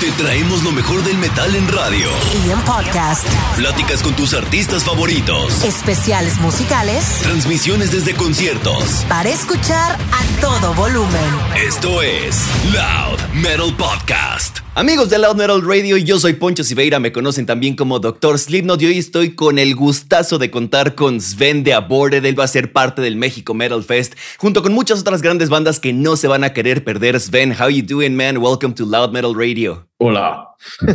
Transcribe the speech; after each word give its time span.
Te 0.00 0.10
traemos 0.12 0.62
lo 0.62 0.72
mejor 0.72 1.04
del 1.04 1.18
metal 1.18 1.54
en 1.54 1.68
radio. 1.68 2.08
Y 2.46 2.50
en 2.50 2.58
podcast. 2.62 3.26
Pláticas 3.56 4.02
con 4.02 4.16
tus 4.16 4.32
artistas 4.32 4.82
favoritos. 4.82 5.62
Especiales 5.62 6.40
musicales. 6.40 7.04
Transmisiones 7.20 7.92
desde 7.92 8.14
conciertos. 8.14 9.04
Para 9.10 9.28
escuchar 9.28 9.98
a 10.00 10.40
todo 10.40 10.72
volumen. 10.72 11.20
Esto 11.54 12.00
es 12.00 12.42
Loud 12.72 13.19
Metal 13.32 13.72
Podcast. 13.78 14.58
Amigos 14.74 15.08
de 15.08 15.16
Loud 15.16 15.36
Metal 15.36 15.62
Radio, 15.62 15.96
yo 15.96 16.18
soy 16.18 16.32
Poncho 16.32 16.64
Siveira, 16.64 16.98
me 16.98 17.12
conocen 17.12 17.46
también 17.46 17.76
como 17.76 18.00
Dr. 18.00 18.36
Slipknot 18.36 18.82
y 18.82 18.86
hoy 18.86 18.98
estoy 18.98 19.36
con 19.36 19.60
el 19.60 19.76
gustazo 19.76 20.36
de 20.36 20.50
contar 20.50 20.96
con 20.96 21.20
Sven 21.20 21.62
de 21.62 21.72
Aborted, 21.72 22.24
él 22.24 22.38
va 22.38 22.42
a 22.44 22.48
ser 22.48 22.72
parte 22.72 23.00
del 23.00 23.14
México 23.14 23.54
Metal 23.54 23.84
Fest, 23.84 24.14
junto 24.38 24.64
con 24.64 24.72
muchas 24.72 25.00
otras 25.00 25.22
grandes 25.22 25.48
bandas 25.48 25.78
que 25.78 25.92
no 25.92 26.16
se 26.16 26.26
van 26.26 26.42
a 26.42 26.52
querer 26.52 26.82
perder. 26.82 27.20
Sven, 27.20 27.52
how 27.52 27.68
you 27.68 27.82
doing, 27.82 28.16
man? 28.16 28.38
Welcome 28.38 28.74
to 28.74 28.84
Loud 28.84 29.12
Metal 29.12 29.32
Radio. 29.32 29.86
Hola. 29.98 30.48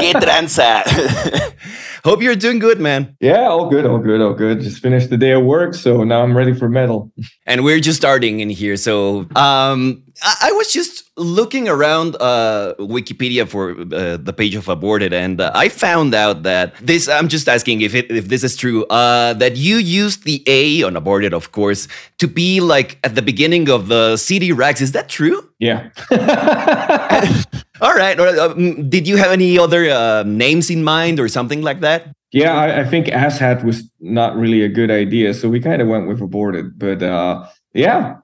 ¿Qué 0.00 0.14
tranza? 0.14 0.82
Hope 2.04 2.22
you're 2.22 2.36
doing 2.36 2.58
good, 2.58 2.80
man. 2.80 3.14
Yeah, 3.20 3.48
all 3.48 3.68
good, 3.68 3.84
all 3.84 3.98
good, 3.98 4.22
all 4.22 4.32
good. 4.32 4.60
Just 4.62 4.80
finished 4.80 5.10
the 5.10 5.18
day 5.18 5.32
of 5.32 5.44
work, 5.44 5.74
so 5.74 6.02
now 6.04 6.22
I'm 6.22 6.34
ready 6.34 6.54
for 6.54 6.70
metal. 6.70 7.12
And 7.44 7.62
we're 7.62 7.80
just 7.80 7.98
starting 7.98 8.40
in 8.40 8.48
here. 8.48 8.78
So 8.78 9.26
um, 9.36 10.02
I, 10.22 10.52
was 10.52 10.72
just 10.72 11.10
looking 11.16 11.68
around 11.68 12.16
uh, 12.20 12.74
Wikipedia 12.78 13.48
for 13.48 13.72
uh, 13.72 14.16
the 14.16 14.32
page 14.36 14.54
of 14.54 14.68
Aborted, 14.68 15.12
and 15.12 15.40
uh, 15.40 15.50
I 15.54 15.68
found 15.68 16.14
out 16.14 16.42
that 16.42 16.74
this. 16.76 17.08
I'm 17.08 17.28
just 17.28 17.48
asking 17.48 17.80
if 17.80 17.94
it, 17.94 18.10
if 18.10 18.28
this 18.28 18.44
is 18.44 18.56
true. 18.56 18.84
Uh, 18.86 19.32
that 19.34 19.56
you 19.56 19.76
used 19.76 20.24
the 20.24 20.42
A 20.46 20.82
on 20.82 20.96
Aborted, 20.96 21.32
of 21.32 21.52
course, 21.52 21.88
to 22.18 22.28
be 22.28 22.60
like 22.60 22.98
at 23.04 23.14
the 23.14 23.22
beginning 23.22 23.68
of 23.70 23.88
the 23.88 24.16
CD 24.16 24.52
racks. 24.52 24.80
Is 24.80 24.92
that 24.92 25.08
true? 25.08 25.48
Yeah. 25.58 25.90
All 27.80 27.94
right. 27.94 28.18
Um, 28.20 28.88
did 28.88 29.08
you 29.08 29.16
have 29.16 29.30
any 29.30 29.58
other 29.58 29.88
uh, 29.88 30.22
names 30.24 30.70
in 30.70 30.84
mind 30.84 31.18
or 31.18 31.28
something 31.28 31.62
like 31.62 31.80
that? 31.80 32.14
Yeah, 32.32 32.54
I, 32.54 32.80
I 32.80 32.84
think 32.84 33.06
asshat 33.06 33.64
was 33.64 33.90
not 33.98 34.36
really 34.36 34.62
a 34.62 34.68
good 34.68 34.90
idea, 34.90 35.34
so 35.34 35.48
we 35.48 35.60
kind 35.60 35.82
of 35.82 35.88
went 35.88 36.06
with 36.06 36.20
aborted. 36.20 36.78
But 36.78 37.02
uh, 37.02 37.46
yeah, 37.74 38.16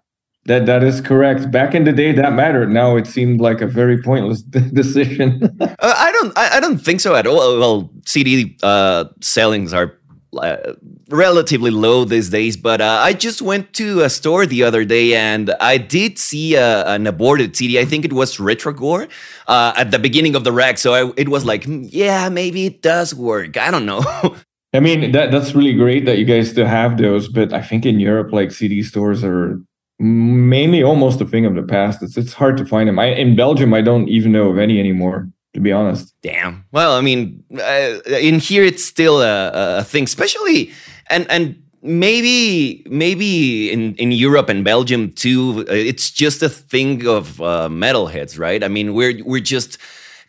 that 0.46 0.66
that 0.66 0.82
is 0.82 1.00
correct. 1.00 1.50
Back 1.50 1.74
in 1.74 1.84
the 1.84 1.92
day, 1.92 2.12
that 2.12 2.32
mattered. 2.32 2.70
Now 2.70 2.96
it 2.96 3.06
seemed 3.06 3.40
like 3.40 3.60
a 3.60 3.66
very 3.66 4.00
pointless 4.00 4.42
decision. 4.42 5.42
uh, 5.60 5.74
I 5.80 6.12
don't. 6.12 6.36
I, 6.38 6.56
I, 6.56 6.60
don't 6.60 6.78
think 6.78 7.00
so 7.00 7.14
at 7.14 7.26
all. 7.26 7.58
Well, 7.58 7.90
CD 8.04 8.56
uh, 8.62 9.06
sellings 9.20 9.72
are 9.72 9.98
uh, 10.38 10.74
relatively 11.08 11.70
low 11.70 12.04
these 12.04 12.30
days, 12.30 12.56
but 12.56 12.80
uh, 12.80 13.00
I 13.02 13.12
just 13.12 13.40
went 13.40 13.72
to 13.74 14.02
a 14.02 14.10
store 14.10 14.44
the 14.46 14.62
other 14.64 14.84
day 14.84 15.14
and 15.14 15.50
I 15.60 15.78
did 15.78 16.18
see 16.18 16.56
a, 16.56 16.84
an 16.86 17.06
aborted 17.06 17.56
CD. 17.56 17.78
I 17.78 17.84
think 17.84 18.04
it 18.04 18.12
was 18.12 18.36
Retrogore 18.36 19.08
uh, 19.46 19.72
at 19.76 19.90
the 19.92 19.98
beginning 19.98 20.34
of 20.34 20.44
the 20.44 20.52
rack. 20.52 20.78
So 20.78 20.94
I, 20.94 21.12
it 21.16 21.28
was 21.28 21.44
like, 21.44 21.64
hmm, 21.64 21.84
yeah, 21.84 22.28
maybe 22.28 22.66
it 22.66 22.82
does 22.82 23.14
work. 23.14 23.56
I 23.56 23.70
don't 23.70 23.86
know. 23.86 24.04
I 24.74 24.80
mean, 24.80 25.12
that 25.12 25.30
that's 25.30 25.54
really 25.54 25.72
great 25.72 26.04
that 26.04 26.18
you 26.18 26.24
guys 26.24 26.50
still 26.50 26.66
have 26.66 26.98
those, 26.98 27.28
but 27.28 27.52
I 27.52 27.62
think 27.62 27.86
in 27.86 27.98
Europe, 27.98 28.32
like 28.32 28.50
CD 28.50 28.82
stores 28.82 29.24
are 29.24 29.58
mainly 29.98 30.82
almost 30.82 31.20
a 31.20 31.24
thing 31.24 31.46
of 31.46 31.54
the 31.54 31.62
past. 31.62 32.02
It's 32.02 32.16
it's 32.16 32.32
hard 32.32 32.56
to 32.58 32.66
find 32.66 32.88
them. 32.88 32.98
I, 32.98 33.06
in 33.06 33.36
Belgium, 33.36 33.72
I 33.74 33.80
don't 33.80 34.08
even 34.08 34.32
know 34.32 34.50
of 34.50 34.58
any 34.58 34.78
anymore 34.78 35.28
to 35.56 35.60
be 35.60 35.72
honest. 35.72 36.14
Damn. 36.20 36.66
Well, 36.70 36.92
I 36.92 37.00
mean, 37.00 37.42
uh, 37.58 37.98
in 38.10 38.40
here 38.40 38.62
it's 38.62 38.84
still 38.84 39.22
a, 39.22 39.78
a, 39.78 39.84
thing, 39.84 40.04
especially 40.04 40.70
and 41.08 41.26
and 41.30 41.56
maybe 41.82 42.84
maybe 42.90 43.72
in 43.72 43.94
in 43.94 44.12
Europe 44.12 44.50
and 44.50 44.64
Belgium 44.64 45.12
too. 45.12 45.64
Uh, 45.68 45.72
it's 45.72 46.10
just 46.10 46.42
a 46.42 46.50
thing 46.50 47.06
of 47.06 47.40
uh, 47.40 47.68
metalheads, 47.70 48.38
right? 48.38 48.62
I 48.62 48.68
mean, 48.68 48.92
we're 48.92 49.24
we're 49.24 49.40
just 49.40 49.78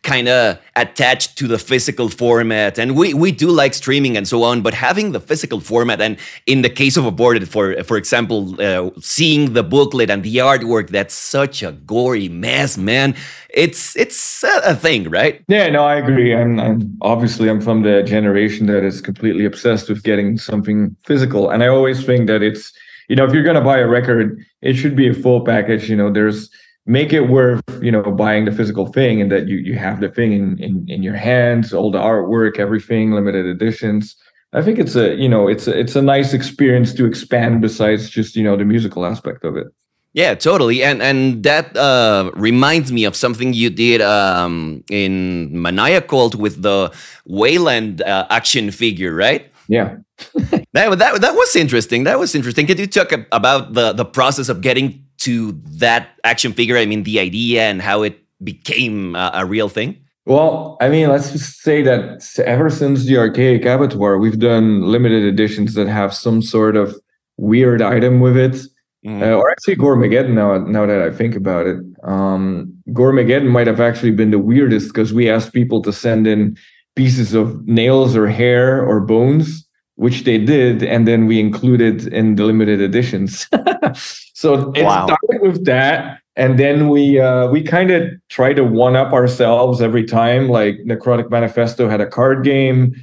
kind 0.03 0.27
of 0.27 0.59
attached 0.75 1.37
to 1.37 1.47
the 1.47 1.57
physical 1.57 2.09
format. 2.09 2.77
And 2.77 2.95
we, 2.95 3.13
we 3.13 3.31
do 3.31 3.49
like 3.49 3.73
streaming 3.73 4.17
and 4.17 4.27
so 4.27 4.43
on 4.43 4.61
but 4.61 4.73
having 4.73 5.11
the 5.11 5.19
physical 5.19 5.59
format 5.59 6.01
and 6.01 6.17
in 6.45 6.61
the 6.61 6.69
case 6.69 6.97
of 6.97 7.05
aborted 7.05 7.49
for 7.49 7.83
for 7.83 7.97
example 7.97 8.59
uh, 8.61 8.89
seeing 8.99 9.53
the 9.53 9.63
booklet 9.63 10.09
and 10.09 10.23
the 10.23 10.37
artwork 10.37 10.89
that's 10.89 11.13
such 11.13 11.63
a 11.63 11.71
gory 11.71 12.29
mess 12.29 12.77
man. 12.77 13.15
It's 13.49 13.95
it's 13.95 14.43
a 14.43 14.75
thing 14.75 15.09
right? 15.09 15.43
Yeah 15.47 15.69
no 15.69 15.83
i 15.83 15.95
agree. 15.95 16.35
I'm, 16.35 16.59
I'm 16.59 16.97
obviously 17.01 17.49
i'm 17.49 17.61
from 17.61 17.81
the 17.81 18.03
generation 18.03 18.67
that 18.67 18.83
is 18.83 19.01
completely 19.01 19.45
obsessed 19.45 19.89
with 19.89 20.03
getting 20.03 20.37
something 20.37 20.95
physical. 21.03 21.49
And 21.49 21.63
i 21.63 21.67
always 21.67 22.05
think 22.05 22.27
that 22.27 22.41
it's 22.41 22.71
you 23.09 23.15
know 23.15 23.25
if 23.25 23.33
you're 23.33 23.43
going 23.43 23.55
to 23.55 23.61
buy 23.61 23.79
a 23.79 23.87
record 23.87 24.43
it 24.61 24.75
should 24.75 24.95
be 24.95 25.07
a 25.07 25.13
full 25.13 25.41
package. 25.41 25.89
You 25.89 25.95
know 25.95 26.11
there's 26.11 26.49
make 26.87 27.11
it 27.13 27.27
worth 27.29 27.61
you 27.81 27.91
know 27.91 28.01
buying 28.01 28.45
the 28.45 28.51
physical 28.51 28.87
thing 28.87 29.21
and 29.21 29.31
that 29.31 29.47
you 29.47 29.57
you 29.57 29.75
have 29.75 29.99
the 29.99 30.09
thing 30.09 30.31
in 30.31 30.57
in, 30.57 30.85
in 30.89 31.03
your 31.03 31.15
hands 31.15 31.73
all 31.73 31.91
the 31.91 31.99
artwork 31.99 32.57
everything 32.57 33.11
limited 33.11 33.45
editions 33.45 34.15
i 34.53 34.61
think 34.61 34.79
it's 34.79 34.95
a 34.95 35.15
you 35.15 35.29
know 35.29 35.47
it's 35.47 35.67
a, 35.67 35.77
it's 35.77 35.95
a 35.95 36.01
nice 36.01 36.33
experience 36.33 36.93
to 36.93 37.05
expand 37.05 37.61
besides 37.61 38.09
just 38.09 38.35
you 38.35 38.43
know 38.43 38.55
the 38.55 38.65
musical 38.65 39.05
aspect 39.05 39.43
of 39.43 39.55
it 39.57 39.67
yeah, 40.13 40.33
totally, 40.33 40.83
and 40.83 41.03
and 41.03 41.43
that 41.43 41.77
uh, 41.77 42.31
reminds 42.33 42.91
me 42.91 43.03
of 43.03 43.15
something 43.15 43.53
you 43.53 43.69
did 43.69 44.01
um, 44.01 44.83
in 44.89 45.51
ManiaCult 45.51 46.33
with 46.33 46.63
the 46.63 46.91
Wayland 47.27 48.01
uh, 48.01 48.25
action 48.31 48.71
figure, 48.71 49.13
right? 49.13 49.51
Yeah, 49.67 49.97
that, 50.73 50.97
that 50.97 51.21
that 51.21 51.35
was 51.35 51.55
interesting. 51.55 52.05
That 52.05 52.17
was 52.17 52.33
interesting. 52.33 52.65
Could 52.65 52.79
you 52.79 52.87
talk 52.87 53.11
about 53.31 53.73
the 53.73 53.93
the 53.93 54.05
process 54.05 54.49
of 54.49 54.61
getting 54.61 55.06
to 55.19 55.51
that 55.79 56.09
action 56.23 56.53
figure? 56.53 56.77
I 56.77 56.85
mean, 56.85 57.03
the 57.03 57.19
idea 57.19 57.63
and 57.63 57.81
how 57.81 58.03
it 58.03 58.19
became 58.43 59.15
a, 59.15 59.31
a 59.35 59.45
real 59.45 59.69
thing? 59.69 59.97
Well, 60.25 60.77
I 60.81 60.89
mean, 60.89 61.09
let's 61.09 61.31
just 61.31 61.61
say 61.61 61.81
that 61.83 62.27
ever 62.45 62.69
since 62.69 63.05
the 63.05 63.17
Archaic 63.17 63.65
Abattoir, 63.65 64.17
we've 64.17 64.39
done 64.39 64.81
limited 64.81 65.23
editions 65.23 65.73
that 65.75 65.87
have 65.87 66.13
some 66.13 66.41
sort 66.41 66.75
of 66.75 66.95
weird 67.37 67.81
item 67.81 68.19
with 68.19 68.35
it. 68.35 68.57
Mm. 69.05 69.21
Uh, 69.21 69.35
or 69.37 69.49
actually, 69.49 69.77
Goremageddon, 69.77 70.33
now, 70.33 70.57
now 70.57 70.85
that 70.85 71.01
I 71.01 71.11
think 71.11 71.35
about 71.35 71.65
it. 71.65 71.77
Um, 72.03 72.73
Goremageddon 72.89 73.49
might 73.49 73.67
have 73.67 73.79
actually 73.79 74.11
been 74.11 74.31
the 74.31 74.39
weirdest 74.39 74.89
because 74.89 75.13
we 75.13 75.29
asked 75.29 75.53
people 75.53 75.81
to 75.83 75.93
send 75.93 76.27
in 76.27 76.57
pieces 76.95 77.33
of 77.33 77.65
nails 77.65 78.15
or 78.15 78.27
hair 78.27 78.85
or 78.85 78.99
bones 78.99 79.67
which 79.97 80.23
they 80.23 80.37
did, 80.37 80.83
and 80.83 81.07
then 81.07 81.25
we 81.25 81.39
included 81.39 82.07
in 82.13 82.35
the 82.35 82.45
limited 82.45 82.79
editions. 82.79 83.47
so 84.37 84.71
it 84.73 84.83
wow. 84.83 85.07
started 85.07 85.41
with 85.41 85.65
that, 85.65 86.19
and 86.35 86.59
then 86.59 86.89
we 86.89 87.19
uh, 87.19 87.47
we 87.47 87.63
kind 87.63 87.89
of 87.89 88.07
try 88.29 88.53
to 88.53 88.63
one 88.63 88.95
up 88.95 89.11
ourselves 89.11 89.81
every 89.81 90.03
time. 90.05 90.47
Like 90.47 90.75
Necrotic 90.85 91.31
Manifesto 91.31 91.89
had 91.89 92.01
a 92.01 92.05
card 92.05 92.43
game. 92.43 92.93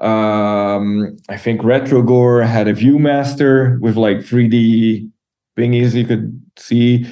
Um, 0.00 1.16
I 1.30 1.38
think 1.38 1.62
Retrogore 1.62 2.46
had 2.46 2.68
a 2.68 2.74
Viewmaster 2.74 3.80
with 3.80 3.96
like 3.96 4.18
3D 4.18 5.10
thingies 5.56 5.94
you 5.94 6.04
could 6.04 6.38
see. 6.58 7.06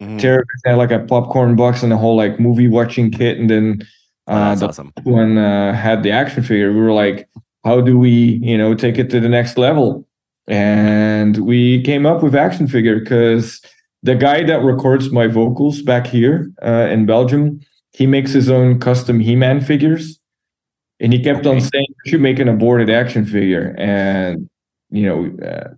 Mm. 0.00 0.18
Terror 0.18 0.46
had 0.64 0.78
like 0.78 0.90
a 0.90 1.00
popcorn 1.00 1.56
box 1.56 1.82
and 1.82 1.92
a 1.92 1.98
whole 1.98 2.16
like 2.16 2.40
movie 2.40 2.68
watching 2.68 3.10
kit, 3.10 3.36
and 3.36 3.50
then 3.50 3.86
uh, 4.28 4.54
oh, 4.56 4.58
the 4.58 4.68
awesome. 4.68 4.94
one 5.02 5.36
uh, 5.36 5.74
had 5.74 6.02
the 6.02 6.10
action 6.10 6.42
figure. 6.42 6.72
We 6.72 6.80
were 6.80 6.92
like, 6.92 7.28
how 7.64 7.82
do 7.82 7.98
we 7.98 8.40
you 8.42 8.56
know 8.56 8.74
take 8.74 8.96
it 8.96 9.10
to 9.10 9.20
the 9.20 9.28
next 9.28 9.58
level 9.58 10.06
and 10.48 11.38
we 11.38 11.82
came 11.82 12.06
up 12.06 12.22
with 12.22 12.34
action 12.34 12.68
figure 12.68 13.00
because 13.00 13.60
the 14.02 14.14
guy 14.14 14.44
that 14.44 14.62
records 14.62 15.10
my 15.10 15.26
vocals 15.26 15.82
back 15.82 16.06
here 16.06 16.50
uh, 16.62 16.88
in 16.90 17.06
belgium 17.06 17.60
he 17.92 18.06
makes 18.06 18.32
his 18.32 18.50
own 18.50 18.78
custom 18.78 19.20
he-man 19.20 19.60
figures. 19.60 20.20
And 21.00 21.12
he 21.12 21.22
kept 21.22 21.46
on 21.46 21.60
saying 21.60 21.86
you 21.88 22.10
should 22.10 22.20
make 22.20 22.38
an 22.38 22.48
aborted 22.48 22.90
action 22.90 23.24
figure. 23.24 23.74
And 23.78 24.48
you 24.90 25.04
know 25.04 25.46
uh, 25.46 25.68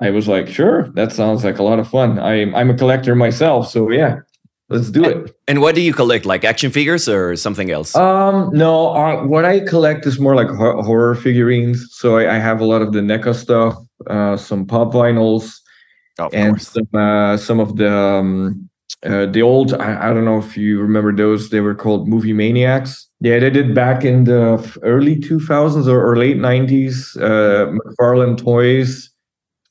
i 0.00 0.10
was 0.10 0.26
like 0.26 0.48
sure 0.48 0.88
that 0.94 1.12
sounds 1.12 1.44
like 1.44 1.58
a 1.58 1.62
lot 1.62 1.78
of 1.78 1.88
fun. 1.88 2.18
I'm, 2.18 2.54
I'm 2.54 2.70
a 2.70 2.76
collector 2.76 3.14
myself 3.14 3.68
so 3.70 3.90
yeah 3.90 4.20
Let's 4.70 4.90
do 4.90 5.04
it. 5.04 5.36
And 5.48 5.60
what 5.60 5.74
do 5.74 5.80
you 5.80 5.92
collect? 5.92 6.24
Like 6.24 6.44
action 6.44 6.70
figures 6.70 7.08
or 7.08 7.34
something 7.34 7.72
else? 7.72 7.96
Um, 7.96 8.50
no. 8.52 8.94
Uh, 8.94 9.26
what 9.26 9.44
I 9.44 9.60
collect 9.60 10.06
is 10.06 10.20
more 10.20 10.36
like 10.36 10.48
ho- 10.48 10.80
horror 10.80 11.16
figurines. 11.16 11.88
So 11.90 12.18
I, 12.18 12.36
I, 12.36 12.38
have 12.38 12.60
a 12.60 12.64
lot 12.64 12.80
of 12.80 12.92
the 12.92 13.00
NECA 13.00 13.34
stuff, 13.34 13.74
uh, 14.06 14.36
some 14.36 14.64
pop 14.64 14.92
vinyls, 14.92 15.58
of 16.20 16.32
and 16.32 16.62
some 16.62 16.86
uh, 16.94 17.36
some 17.36 17.58
of 17.58 17.76
the 17.76 17.92
um, 17.92 18.70
uh, 19.04 19.26
the 19.26 19.42
old. 19.42 19.74
I, 19.74 20.10
I, 20.10 20.14
don't 20.14 20.24
know 20.24 20.38
if 20.38 20.56
you 20.56 20.80
remember 20.80 21.12
those. 21.14 21.50
They 21.50 21.60
were 21.60 21.74
called 21.74 22.06
Movie 22.06 22.32
Maniacs. 22.32 23.08
Yeah, 23.20 23.40
they 23.40 23.50
did 23.50 23.74
back 23.74 24.04
in 24.04 24.22
the 24.22 24.78
early 24.82 25.16
2000s 25.16 25.88
or, 25.88 26.12
or 26.12 26.16
late 26.16 26.36
90s. 26.36 27.16
Uh, 27.16 27.76
McFarlane 27.76 28.38
Toys 28.38 29.10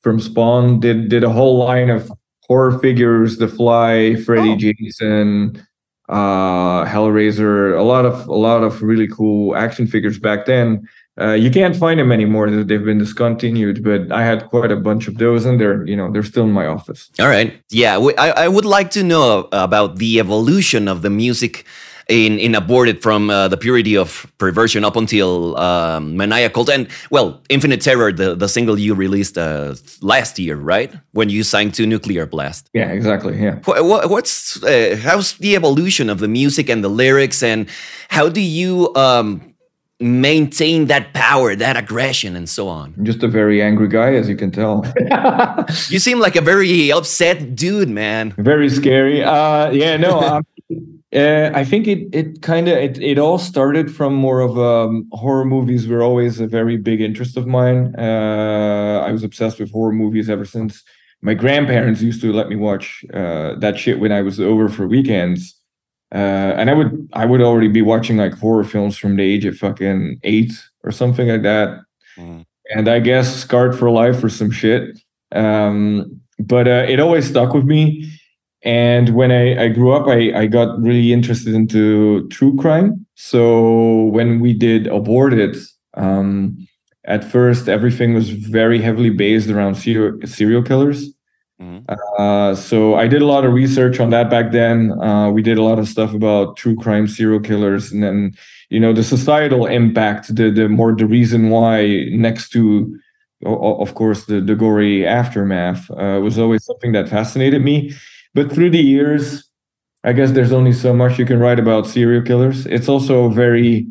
from 0.01 0.19
Spawn 0.19 0.81
did 0.81 1.07
did 1.07 1.23
a 1.23 1.29
whole 1.29 1.57
line 1.57 1.89
of 1.89 2.11
horror 2.49 2.77
figures, 2.79 3.37
The 3.37 3.47
Fly, 3.47 4.15
Freddy, 4.15 4.51
oh. 4.51 4.57
Jason, 4.57 5.65
uh, 6.09 6.83
Hellraiser, 6.85 7.77
a 7.77 7.83
lot 7.83 8.05
of 8.05 8.27
a 8.27 8.33
lot 8.33 8.63
of 8.63 8.81
really 8.81 9.07
cool 9.07 9.55
action 9.55 9.87
figures 9.87 10.19
back 10.19 10.45
then. 10.45 10.89
Uh, 11.21 11.33
you 11.33 11.51
can't 11.51 11.75
find 11.75 11.99
them 11.99 12.11
anymore; 12.11 12.49
they've 12.49 12.83
been 12.83 12.97
discontinued. 12.97 13.83
But 13.83 14.11
I 14.11 14.23
had 14.23 14.47
quite 14.49 14.71
a 14.71 14.75
bunch 14.75 15.07
of 15.07 15.17
those, 15.17 15.45
and 15.45 15.61
they're 15.61 15.85
you 15.85 15.95
know 15.95 16.11
they're 16.11 16.23
still 16.23 16.45
in 16.45 16.51
my 16.51 16.65
office. 16.65 17.11
All 17.19 17.27
right, 17.27 17.61
yeah, 17.69 17.97
I, 18.17 18.31
I 18.31 18.47
would 18.47 18.65
like 18.65 18.89
to 18.91 19.03
know 19.03 19.47
about 19.51 19.97
the 19.97 20.19
evolution 20.19 20.87
of 20.87 21.03
the 21.03 21.09
music 21.09 21.65
in 22.09 22.39
in 22.39 22.55
aborted 22.55 23.01
from 23.01 23.29
uh, 23.29 23.47
the 23.47 23.57
purity 23.57 23.95
of 23.95 24.25
perversion 24.39 24.83
up 24.83 24.95
until 24.95 25.57
um, 25.57 26.15
ManiaCult 26.15 26.67
and 26.67 26.87
well 27.11 27.41
infinite 27.49 27.81
terror 27.81 28.11
the, 28.11 28.35
the 28.35 28.49
single 28.49 28.77
you 28.77 28.93
released 28.95 29.37
uh, 29.37 29.75
last 30.01 30.39
year 30.39 30.55
right? 30.55 30.93
When 31.11 31.29
you 31.29 31.43
signed 31.43 31.75
to 31.75 31.85
nuclear 31.85 32.25
blast. 32.25 32.69
Yeah 32.73 32.91
exactly 32.91 33.39
yeah. 33.39 33.59
What, 33.65 34.09
what's 34.09 34.61
uh, 34.63 34.99
how's 35.01 35.33
the 35.37 35.55
evolution 35.55 36.09
of 36.09 36.19
the 36.19 36.27
music 36.27 36.69
and 36.69 36.83
the 36.83 36.89
lyrics? 36.89 37.43
And 37.43 37.69
how 38.09 38.27
do 38.27 38.41
you 38.41 38.93
um, 38.95 39.53
maintain 39.99 40.87
that 40.87 41.13
power 41.13 41.55
that 41.55 41.77
aggression 41.77 42.35
and 42.35 42.49
so 42.49 42.67
on? 42.67 42.95
I'm 42.97 43.05
just 43.05 43.21
a 43.21 43.27
very 43.27 43.61
angry 43.61 43.87
guy 43.87 44.15
as 44.15 44.27
you 44.27 44.35
can 44.35 44.51
tell. 44.51 44.83
You 45.89 45.99
seem 45.99 46.19
like 46.19 46.35
a 46.35 46.41
very 46.41 46.91
upset 46.91 47.55
dude 47.55 47.89
man. 47.89 48.33
Very 48.37 48.69
scary. 48.69 49.23
Uh 49.23 49.69
yeah 49.69 49.97
no 49.97 50.19
um, 50.19 50.45
uh, 51.15 51.49
I 51.55 51.63
think 51.63 51.87
it 51.87 52.07
it 52.13 52.41
kind 52.43 52.67
of 52.67 52.77
it, 52.77 52.99
it 52.99 53.17
all 53.17 53.39
started 53.39 53.93
from 53.93 54.13
more 54.13 54.41
of 54.41 54.59
um, 54.59 55.07
horror 55.11 55.45
movies 55.45 55.87
were 55.87 56.03
always 56.03 56.39
a 56.39 56.45
very 56.45 56.77
big 56.77 57.01
interest 57.01 57.35
of 57.35 57.47
mine. 57.47 57.95
Uh, 57.97 59.03
I 59.05 59.11
was 59.11 59.23
obsessed 59.23 59.59
with 59.59 59.71
horror 59.71 59.91
movies 59.91 60.29
ever 60.29 60.45
since 60.45 60.83
my 61.21 61.33
grandparents 61.33 62.01
used 62.01 62.21
to 62.21 62.31
let 62.31 62.47
me 62.47 62.55
watch 62.55 63.03
uh, 63.13 63.55
that 63.55 63.77
shit 63.77 63.99
when 63.99 64.11
I 64.11 64.21
was 64.21 64.39
over 64.39 64.69
for 64.69 64.87
weekends. 64.87 65.55
Uh, 66.13 66.53
and 66.57 66.69
I 66.69 66.73
would 66.73 67.09
I 67.13 67.25
would 67.25 67.41
already 67.41 67.69
be 67.69 67.81
watching 67.81 68.17
like 68.17 68.33
horror 68.33 68.63
films 68.63 68.95
from 68.97 69.15
the 69.15 69.23
age 69.23 69.45
of 69.45 69.57
fucking 69.57 70.19
eight 70.23 70.53
or 70.83 70.91
something 70.91 71.27
like 71.27 71.41
that. 71.41 71.79
Mm. 72.17 72.45
And 72.75 72.87
I 72.87 72.99
guess 72.99 73.35
scarred 73.35 73.77
for 73.77 73.89
life 73.89 74.23
or 74.23 74.29
some 74.29 74.51
shit. 74.51 74.99
Um, 75.31 76.21
but 76.37 76.67
uh, 76.67 76.85
it 76.87 76.99
always 76.99 77.27
stuck 77.27 77.53
with 77.53 77.65
me 77.65 78.11
and 78.63 79.15
when 79.15 79.31
I, 79.31 79.65
I 79.65 79.67
grew 79.69 79.93
up, 79.93 80.07
I, 80.07 80.31
I 80.33 80.45
got 80.47 80.81
really 80.81 81.13
interested 81.13 81.53
into 81.53 82.27
true 82.29 82.55
crime. 82.57 83.05
So 83.15 84.05
when 84.05 84.39
we 84.39 84.53
did 84.53 84.87
Aborted, 84.87 85.55
um, 85.93 86.67
at 87.05 87.23
first 87.23 87.69
everything 87.69 88.13
was 88.13 88.29
very 88.29 88.81
heavily 88.81 89.09
based 89.09 89.49
around 89.49 89.75
serial, 89.75 90.19
serial 90.25 90.61
killers. 90.61 91.13
Mm-hmm. 91.61 91.91
Uh, 92.17 92.55
so 92.55 92.95
I 92.95 93.07
did 93.07 93.21
a 93.21 93.25
lot 93.25 93.45
of 93.45 93.53
research 93.53 93.99
on 93.99 94.11
that 94.11 94.29
back 94.29 94.51
then. 94.51 94.91
Uh, 95.01 95.29
we 95.29 95.41
did 95.41 95.57
a 95.57 95.63
lot 95.63 95.79
of 95.79 95.87
stuff 95.87 96.13
about 96.13 96.55
true 96.55 96.75
crime 96.75 97.07
serial 97.07 97.41
killers, 97.41 97.91
and 97.91 98.01
then 98.01 98.33
you 98.69 98.79
know 98.79 98.93
the 98.93 99.03
societal 99.03 99.65
impact, 99.65 100.33
the 100.33 100.49
the 100.51 100.69
more 100.69 100.95
the 100.95 101.05
reason 101.05 101.49
why 101.49 102.05
next 102.11 102.49
to, 102.51 102.97
of 103.45 103.93
course, 103.95 104.23
the 104.25 104.39
the 104.39 104.55
gory 104.55 105.05
aftermath 105.05 105.91
uh, 105.91 106.21
was 106.23 106.37
always 106.37 106.63
something 106.63 106.93
that 106.93 107.09
fascinated 107.09 107.61
me. 107.61 107.91
But 108.33 108.51
through 108.51 108.69
the 108.71 108.81
years, 108.81 109.49
I 110.03 110.13
guess 110.13 110.31
there's 110.31 110.53
only 110.53 110.73
so 110.73 110.93
much 110.93 111.19
you 111.19 111.25
can 111.25 111.39
write 111.39 111.59
about 111.59 111.87
serial 111.87 112.23
killers. 112.23 112.65
It's 112.67 112.87
also 112.87 113.25
a 113.25 113.31
very 113.31 113.87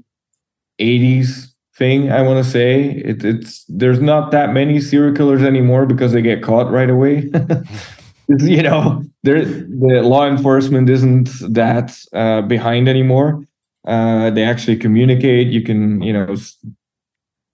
80s 0.81 1.49
thing, 1.76 2.11
I 2.11 2.23
want 2.23 2.44
to 2.44 2.50
say. 2.50 2.90
It, 3.05 3.25
it's 3.25 3.64
there's 3.69 4.00
not 4.00 4.31
that 4.32 4.52
many 4.52 4.81
serial 4.81 5.14
killers 5.14 5.43
anymore 5.43 5.87
because 5.87 6.12
they 6.12 6.23
get 6.23 6.43
caught 6.43 6.70
right 6.70 6.90
away. 6.90 7.31
you 8.38 8.62
know, 8.62 9.02
there 9.23 9.44
the 9.44 10.02
law 10.02 10.26
enforcement 10.26 10.88
isn't 10.88 11.31
that 11.52 11.96
uh, 12.12 12.43
behind 12.43 12.88
anymore. 12.88 13.44
Uh, 13.87 14.31
they 14.31 14.44
actually 14.44 14.76
communicate. 14.76 15.49
You 15.49 15.62
can, 15.62 16.02
you 16.02 16.12
know, 16.12 16.37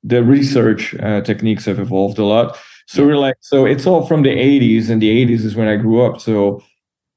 the 0.02 0.22
research 0.22 0.94
uh, 0.96 1.20
techniques 1.22 1.64
have 1.64 1.78
evolved 1.78 2.18
a 2.18 2.24
lot. 2.24 2.56
So 2.86 3.06
we're 3.06 3.16
like, 3.16 3.36
so 3.40 3.64
it's 3.64 3.86
all 3.86 4.06
from 4.06 4.22
the 4.22 4.30
80s, 4.30 4.90
and 4.90 5.00
the 5.00 5.10
80s 5.24 5.44
is 5.44 5.56
when 5.56 5.68
I 5.68 5.76
grew 5.76 6.02
up. 6.02 6.20
So 6.20 6.62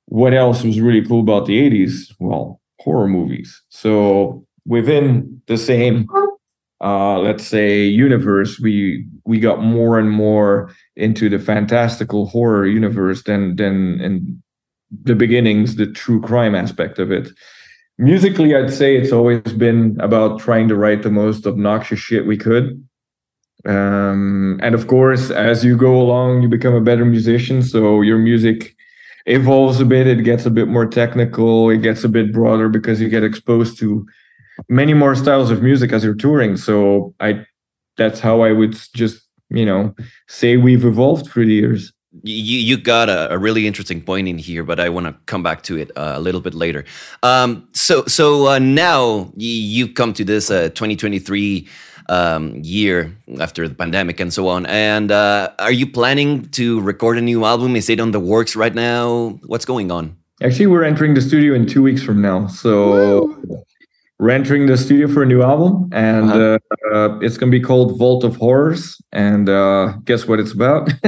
what 0.07 0.33
else 0.33 0.63
was 0.63 0.80
really 0.80 1.06
cool 1.06 1.21
about 1.21 1.45
the 1.45 1.59
80s? 1.69 2.13
Well, 2.19 2.59
horror 2.80 3.07
movies. 3.07 3.62
So 3.69 4.45
within 4.65 5.42
the 5.48 5.57
same 5.57 6.07
uh, 6.80 7.18
let's 7.19 7.45
say 7.45 7.83
universe 7.83 8.59
we 8.59 9.06
we 9.25 9.39
got 9.39 9.63
more 9.63 9.98
and 9.98 10.12
more 10.12 10.71
into 10.95 11.27
the 11.27 11.39
fantastical 11.39 12.27
horror 12.27 12.68
universe 12.68 13.24
than 13.24 13.56
than 13.56 14.00
in 14.00 14.44
the 15.04 15.15
beginnings 15.15 15.75
the 15.75 15.88
true 15.88 16.21
crime 16.21 16.53
aspect 16.53 17.00
of 17.00 17.12
it 17.12 17.30
musically 17.98 18.56
i'd 18.56 18.71
say 18.71 18.95
it's 18.95 19.12
always 19.12 19.42
been 19.53 19.98
about 20.00 20.39
trying 20.39 20.68
to 20.68 20.75
write 20.75 21.01
the 21.01 21.10
most 21.10 21.48
obnoxious 21.48 22.00
shit 22.00 22.27
we 22.27 22.38
could 22.38 22.86
um, 23.65 24.60
and 24.62 24.75
of 24.75 24.86
course 24.86 25.31
as 25.31 25.65
you 25.65 25.75
go 25.75 26.00
along 26.00 26.44
you 26.44 26.48
become 26.48 26.75
a 26.75 26.81
better 26.81 27.06
musician 27.06 27.63
so 27.63 28.01
your 28.01 28.19
music 28.19 28.76
evolves 29.27 29.79
a 29.79 29.85
bit. 29.85 30.07
It 30.07 30.24
gets 30.24 30.45
a 30.45 30.50
bit 30.50 30.68
more 30.68 30.85
technical. 30.85 31.69
It 31.69 31.81
gets 31.81 32.03
a 32.03 32.09
bit 32.09 32.33
broader 32.33 32.69
because 32.69 33.00
you 33.00 33.09
get 33.09 33.24
exposed 33.24 33.77
to 33.79 34.07
many 34.69 34.94
more 34.94 35.15
styles 35.15 35.51
of 35.51 35.62
music 35.62 35.91
as 35.91 36.03
you're 36.03 36.15
touring. 36.15 36.57
So 36.57 37.13
I, 37.19 37.45
that's 37.97 38.19
how 38.19 38.41
I 38.41 38.51
would 38.53 38.77
just 38.95 39.24
you 39.50 39.65
know 39.65 39.95
say 40.27 40.57
we've 40.57 40.85
evolved 40.85 41.27
through 41.27 41.45
the 41.45 41.53
years. 41.53 41.94
You 42.24 42.57
you 42.57 42.77
got 42.77 43.09
a, 43.09 43.33
a 43.33 43.38
really 43.38 43.68
interesting 43.68 44.01
point 44.01 44.27
in 44.27 44.38
here, 44.38 44.63
but 44.63 44.79
I 44.79 44.89
want 44.89 45.06
to 45.06 45.15
come 45.25 45.44
back 45.44 45.62
to 45.63 45.77
it 45.77 45.91
uh, 45.95 46.13
a 46.15 46.19
little 46.19 46.41
bit 46.41 46.53
later. 46.53 46.85
Um, 47.21 47.68
so 47.74 48.06
so 48.06 48.47
uh, 48.47 48.59
now 48.59 49.31
you've 49.35 49.94
come 49.94 50.13
to 50.13 50.24
this 50.24 50.50
uh, 50.50 50.69
2023 50.69 51.68
um, 52.09 52.56
year 52.63 53.15
after 53.39 53.68
the 53.68 53.75
pandemic 53.75 54.19
and 54.19 54.33
so 54.33 54.48
on. 54.48 54.65
And 54.65 55.12
uh, 55.12 55.51
are 55.59 55.71
you 55.71 55.88
planning 55.88 56.50
to 56.50 56.80
record 56.81 57.18
a 57.18 57.21
new 57.21 57.45
album? 57.45 57.75
Is 57.75 57.89
it 57.89 58.00
on 58.00 58.12
the 58.12 58.19
works 58.19 58.56
right 58.56 58.74
now? 58.74 59.39
What's 59.45 59.65
going 59.65 59.92
on? 59.92 60.18
Actually, 60.44 60.68
we're 60.68 60.83
entering 60.83 61.15
the 61.15 61.21
studio 61.21 61.56
in 61.56 61.65
two 61.65 61.81
weeks 61.81 62.04
from 62.04 62.21
now. 62.21 62.48
So 62.48 63.25
Woo! 63.25 63.63
We're 64.19 64.31
entering 64.31 64.65
the 64.65 64.77
studio 64.77 65.07
for 65.07 65.21
a 65.21 65.25
new 65.25 65.43
album, 65.43 65.89
and 65.91 66.31
uh-huh. 66.31 66.59
uh, 66.93 67.19
it's 67.19 67.37
going 67.37 67.51
to 67.51 67.57
be 67.57 67.63
called 67.63 67.97
Vault 67.99 68.23
of 68.23 68.35
Horrors. 68.37 68.99
And 69.11 69.47
uh, 69.47 69.93
guess 70.05 70.27
what 70.27 70.39
it's 70.39 70.51
about? 70.51 70.91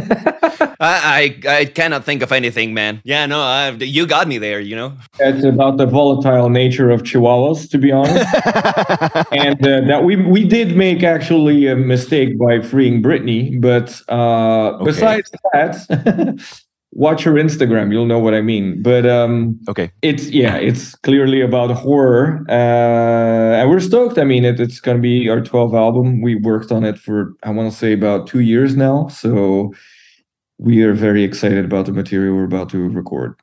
I, 0.81 1.35
I, 1.43 1.49
I 1.49 1.65
cannot 1.65 2.05
think 2.05 2.21
of 2.21 2.31
anything, 2.31 2.73
man. 2.73 3.01
Yeah, 3.03 3.25
no, 3.25 3.41
I, 3.41 3.71
you 3.71 4.05
got 4.05 4.27
me 4.27 4.37
there. 4.37 4.59
You 4.59 4.75
know, 4.75 4.97
it's 5.19 5.43
about 5.43 5.77
the 5.77 5.87
volatile 5.87 6.49
nature 6.49 6.91
of 6.91 7.01
Chihuahuas, 7.01 7.69
to 7.71 7.77
be 7.79 7.91
honest. 7.91 8.27
and 9.31 9.65
uh, 9.65 9.81
that 9.87 10.03
we 10.03 10.15
we 10.15 10.47
did 10.47 10.77
make 10.77 11.03
actually 11.03 11.67
a 11.67 11.75
mistake 11.75 12.37
by 12.37 12.61
freeing 12.61 13.01
Britney, 13.01 13.59
but 13.59 14.01
uh, 14.07 14.75
okay. 14.75 14.85
besides 14.85 15.31
that. 15.53 16.61
watch 16.91 17.23
her 17.23 17.33
Instagram, 17.33 17.91
you'll 17.91 18.05
know 18.05 18.19
what 18.19 18.33
I 18.33 18.41
mean. 18.41 18.81
But 18.81 19.05
um, 19.05 19.59
okay, 19.67 19.91
it's 20.01 20.29
yeah, 20.29 20.55
it's 20.55 20.95
clearly 20.95 21.41
about 21.41 21.71
horror, 21.71 22.45
uh, 22.49 23.61
and 23.61 23.69
we're 23.69 23.79
stoked. 23.79 24.17
I 24.17 24.23
mean, 24.23 24.45
it, 24.45 24.59
it's 24.59 24.79
gonna 24.79 24.99
be 24.99 25.29
our 25.29 25.41
12th 25.41 25.75
album. 25.75 26.21
We 26.21 26.35
worked 26.35 26.71
on 26.71 26.83
it 26.83 26.97
for 26.97 27.33
I 27.43 27.51
want 27.51 27.71
to 27.71 27.77
say 27.77 27.93
about 27.93 28.27
two 28.27 28.39
years 28.39 28.75
now, 28.75 29.07
so 29.07 29.73
we 30.57 30.83
are 30.83 30.93
very 30.93 31.23
excited 31.23 31.65
about 31.65 31.85
the 31.85 31.93
material 31.93 32.35
we're 32.35 32.43
about 32.43 32.69
to 32.69 32.89
record. 32.89 33.35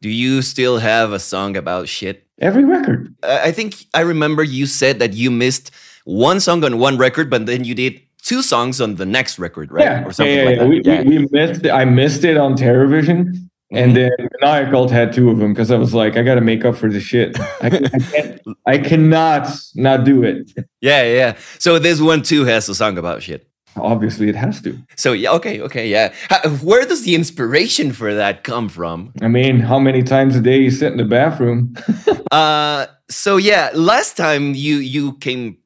Do 0.00 0.08
you 0.08 0.42
still 0.42 0.78
have 0.78 1.12
a 1.12 1.18
song 1.18 1.56
about 1.56 1.88
shit? 1.88 2.26
Every 2.40 2.64
record. 2.64 3.14
I 3.22 3.52
think 3.52 3.86
I 3.94 4.00
remember 4.00 4.42
you 4.42 4.66
said 4.66 4.98
that 4.98 5.14
you 5.14 5.30
missed 5.30 5.70
one 6.04 6.40
song 6.40 6.64
on 6.64 6.78
one 6.78 6.98
record, 6.98 7.30
but 7.30 7.46
then 7.46 7.64
you 7.64 7.74
did 7.74 8.00
two 8.24 8.42
songs 8.42 8.80
on 8.80 8.96
the 8.96 9.06
next 9.06 9.38
record, 9.38 9.70
right? 9.70 9.84
Yeah, 9.84 10.04
or 10.04 10.12
something 10.12 10.34
yeah, 10.34 10.42
yeah, 10.42 10.48
like 10.48 10.58
that. 10.58 10.68
We, 10.68 10.82
yeah. 10.84 11.02
We, 11.02 11.18
we, 11.18 11.28
missed. 11.30 11.64
It. 11.64 11.70
I 11.70 11.84
missed 11.84 12.24
it 12.24 12.36
on 12.36 12.56
Terrorvision, 12.56 13.26
mm-hmm. 13.26 13.76
and 13.76 13.96
then 13.96 14.10
ManiaCult 14.42 14.90
had 14.90 15.12
two 15.12 15.30
of 15.30 15.38
them 15.38 15.52
because 15.52 15.70
I 15.70 15.76
was 15.76 15.94
like, 15.94 16.16
I 16.16 16.22
got 16.22 16.34
to 16.34 16.40
make 16.40 16.64
up 16.64 16.76
for 16.76 16.90
the 16.90 17.00
shit. 17.00 17.38
I, 17.38 17.66
I, 17.66 17.70
can't. 17.70 18.40
I 18.66 18.78
cannot 18.78 19.48
not 19.76 20.04
do 20.04 20.24
it. 20.24 20.50
Yeah, 20.80 21.04
yeah. 21.04 21.36
So 21.58 21.78
this 21.78 22.00
one 22.00 22.22
too 22.22 22.44
has 22.44 22.68
a 22.68 22.74
song 22.74 22.98
about 22.98 23.22
shit. 23.22 23.48
Obviously, 23.76 24.28
it 24.28 24.36
has 24.36 24.60
to. 24.62 24.78
So 24.94 25.12
yeah, 25.12 25.32
okay, 25.32 25.60
okay, 25.60 25.88
yeah. 25.88 26.14
How, 26.30 26.48
where 26.48 26.86
does 26.86 27.02
the 27.02 27.14
inspiration 27.16 27.92
for 27.92 28.14
that 28.14 28.44
come 28.44 28.68
from? 28.68 29.12
I 29.20 29.26
mean, 29.26 29.58
how 29.58 29.80
many 29.80 30.04
times 30.04 30.36
a 30.36 30.40
day 30.40 30.58
you 30.58 30.70
sit 30.70 30.92
in 30.92 30.98
the 30.98 31.04
bathroom? 31.04 31.74
uh, 32.30 32.86
so 33.10 33.36
yeah, 33.36 33.70
last 33.74 34.16
time 34.16 34.54
you 34.54 34.76
you 34.76 35.14
came 35.14 35.58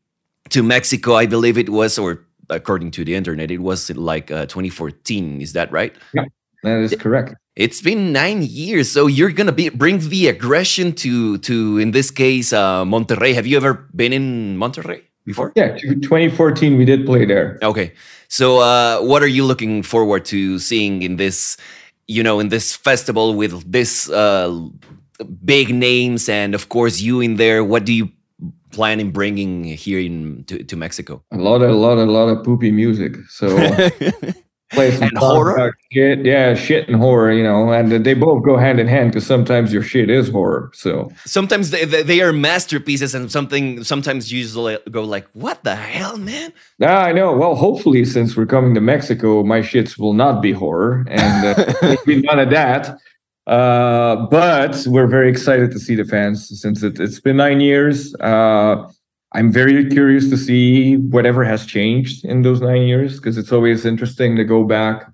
to 0.49 0.63
Mexico, 0.63 1.15
I 1.15 1.27
believe 1.27 1.59
it 1.59 1.69
was, 1.69 1.99
or 1.99 2.25
according 2.51 2.91
to 2.93 3.05
the 3.05 3.15
internet, 3.15 3.51
it 3.51 3.59
was 3.59 3.91
like 3.91 4.31
uh, 4.31 4.47
2014. 4.47 5.41
Is 5.41 5.53
that 5.53 5.71
right? 5.73 5.95
Yeah, 6.13 6.25
that 6.63 6.79
is 6.81 6.95
correct. 6.97 7.35
It's 7.57 7.81
been 7.81 8.13
nine 8.13 8.43
years, 8.43 8.91
so 8.91 9.07
you're 9.09 9.33
gonna 9.33 9.53
be 9.53 9.69
bring 9.69 9.99
the 9.99 10.29
aggression 10.29 10.93
to 10.95 11.39
to 11.39 11.79
in 11.79 11.91
this 11.91 12.11
case 12.11 12.53
uh, 12.53 12.85
Monterrey. 12.85 13.35
Have 13.35 13.47
you 13.47 13.57
ever 13.57 13.89
been 13.95 14.13
in 14.13 14.57
Monterrey? 14.57 15.03
before? 15.29 15.53
Yeah, 15.55 15.77
2014 15.77 16.77
we 16.77 16.85
did 16.85 17.07
play 17.07 17.25
there. 17.25 17.59
Okay. 17.63 17.93
So 18.29 18.59
uh, 18.59 19.01
what 19.01 19.23
are 19.23 19.29
you 19.29 19.45
looking 19.45 19.85
forward 19.85 20.25
to 20.27 20.59
seeing 20.59 21.03
in 21.03 21.17
this, 21.17 21.57
you 22.09 22.23
know, 22.23 22.41
in 22.41 22.49
this 22.49 22.75
festival 22.75 23.35
with 23.35 23.71
this 23.71 24.11
uh, 24.11 24.51
big 25.45 25.73
names 25.73 26.29
and 26.29 26.55
of 26.55 26.69
course 26.69 27.01
you 27.01 27.21
in 27.21 27.37
there? 27.37 27.63
What 27.63 27.85
do 27.85 27.93
you 27.93 28.11
planning 28.71 29.11
bringing 29.11 29.65
here 29.65 30.01
in 30.01 30.45
to, 30.45 30.63
to 30.65 30.77
Mexico? 30.77 31.23
A 31.33 31.37
lot, 31.39 31.63
a 31.63 31.73
lot, 31.73 31.99
a 31.99 32.05
lot 32.05 32.29
of 32.29 32.45
poopy 32.45 32.71
music. 32.71 33.15
So 33.29 33.49
play 34.73 34.91
some 34.91 35.09
And 35.09 35.19
horror? 35.19 35.77
shit. 35.93 36.25
Yeah, 36.27 36.55
shit 36.55 36.89
and 36.89 36.97
horror. 36.97 37.33
You 37.33 37.43
know, 37.43 37.73
and 37.73 37.91
they 38.05 38.15
both 38.15 38.45
go 38.45 38.57
hand 38.57 38.79
in 38.81 38.87
hand 38.87 39.11
because 39.13 39.27
sometimes 39.27 39.73
your 39.73 39.83
shit 39.83 40.11
is 40.11 40.29
horror. 40.29 40.71
So 40.75 41.11
sometimes 41.25 41.71
they, 41.71 41.85
they, 41.85 42.03
they 42.03 42.21
are 42.21 42.33
masterpieces, 42.33 43.15
and 43.15 43.33
something 43.33 43.83
sometimes 43.85 44.31
you 44.31 44.43
just 44.43 44.55
go 44.91 45.05
like, 45.05 45.27
"What 45.33 45.65
the 45.65 45.75
hell, 45.77 46.19
man?" 46.19 46.53
Ah, 46.83 47.05
I 47.05 47.13
know. 47.13 47.35
Well, 47.37 47.55
hopefully, 47.55 48.05
since 48.05 48.37
we're 48.37 48.47
coming 48.47 48.75
to 48.75 48.81
Mexico, 48.81 49.43
my 49.43 49.61
shits 49.61 49.99
will 49.99 50.15
not 50.15 50.43
be 50.43 50.53
horror, 50.53 51.05
and 51.09 51.47
uh, 51.47 51.97
none 52.07 52.39
of 52.39 52.51
that. 52.51 52.99
Uh, 53.49 54.27
but 54.27 54.85
we're 54.87 55.07
very 55.07 55.31
excited 55.31 55.71
to 55.71 55.79
see 55.79 55.95
the 55.95 56.05
fans 56.05 56.61
since 56.61 56.83
it, 56.83 57.01
it's 57.01 57.19
been 57.19 57.39
nine 57.39 57.61
years. 57.61 58.15
Uh, 58.17 58.87
I'm 59.33 59.51
very 59.51 59.89
curious 59.89 60.29
to 60.29 60.37
see 60.37 60.97
whatever 60.97 61.45
has 61.45 61.65
changed 61.65 62.25
in 62.27 62.43
those 62.43 62.61
nine 62.61 62.83
years 62.83 63.17
because 63.17 63.39
it's 63.39 63.53
always 63.53 63.87
interesting 63.87 64.37
to 64.37 64.45
go 64.45 64.65
back 64.65 65.11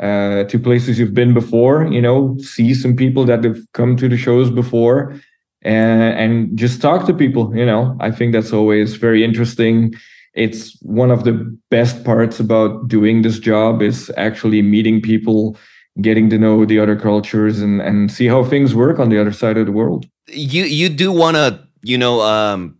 uh, 0.00 0.44
to 0.44 0.58
places 0.58 0.98
you've 0.98 1.14
been 1.14 1.32
before. 1.32 1.86
You 1.86 2.02
know, 2.02 2.36
see 2.38 2.74
some 2.74 2.96
people 2.96 3.24
that 3.26 3.44
have 3.44 3.58
come 3.72 3.96
to 3.98 4.08
the 4.08 4.16
shows 4.16 4.50
before, 4.50 5.14
and 5.62 6.02
and 6.18 6.58
just 6.58 6.82
talk 6.82 7.06
to 7.06 7.14
people. 7.14 7.56
You 7.56 7.66
know, 7.66 7.96
I 8.00 8.10
think 8.10 8.32
that's 8.32 8.52
always 8.52 8.96
very 8.96 9.24
interesting 9.24 9.94
it's 10.36 10.78
one 10.82 11.10
of 11.10 11.24
the 11.24 11.32
best 11.70 12.04
parts 12.04 12.38
about 12.38 12.88
doing 12.88 13.22
this 13.22 13.38
job 13.38 13.80
is 13.80 14.12
actually 14.18 14.60
meeting 14.60 15.00
people 15.00 15.56
getting 16.00 16.28
to 16.30 16.38
know 16.38 16.64
the 16.64 16.78
other 16.78 16.96
cultures 16.96 17.60
and 17.60 17.80
and 17.80 18.10
see 18.10 18.26
how 18.26 18.44
things 18.44 18.74
work 18.74 18.98
on 18.98 19.08
the 19.08 19.20
other 19.20 19.32
side 19.32 19.56
of 19.56 19.66
the 19.66 19.72
world 19.72 20.06
You 20.28 20.64
you 20.64 20.88
do 20.88 21.12
want 21.12 21.36
to 21.36 21.66
you 21.82 21.98
know 21.98 22.20
um, 22.20 22.76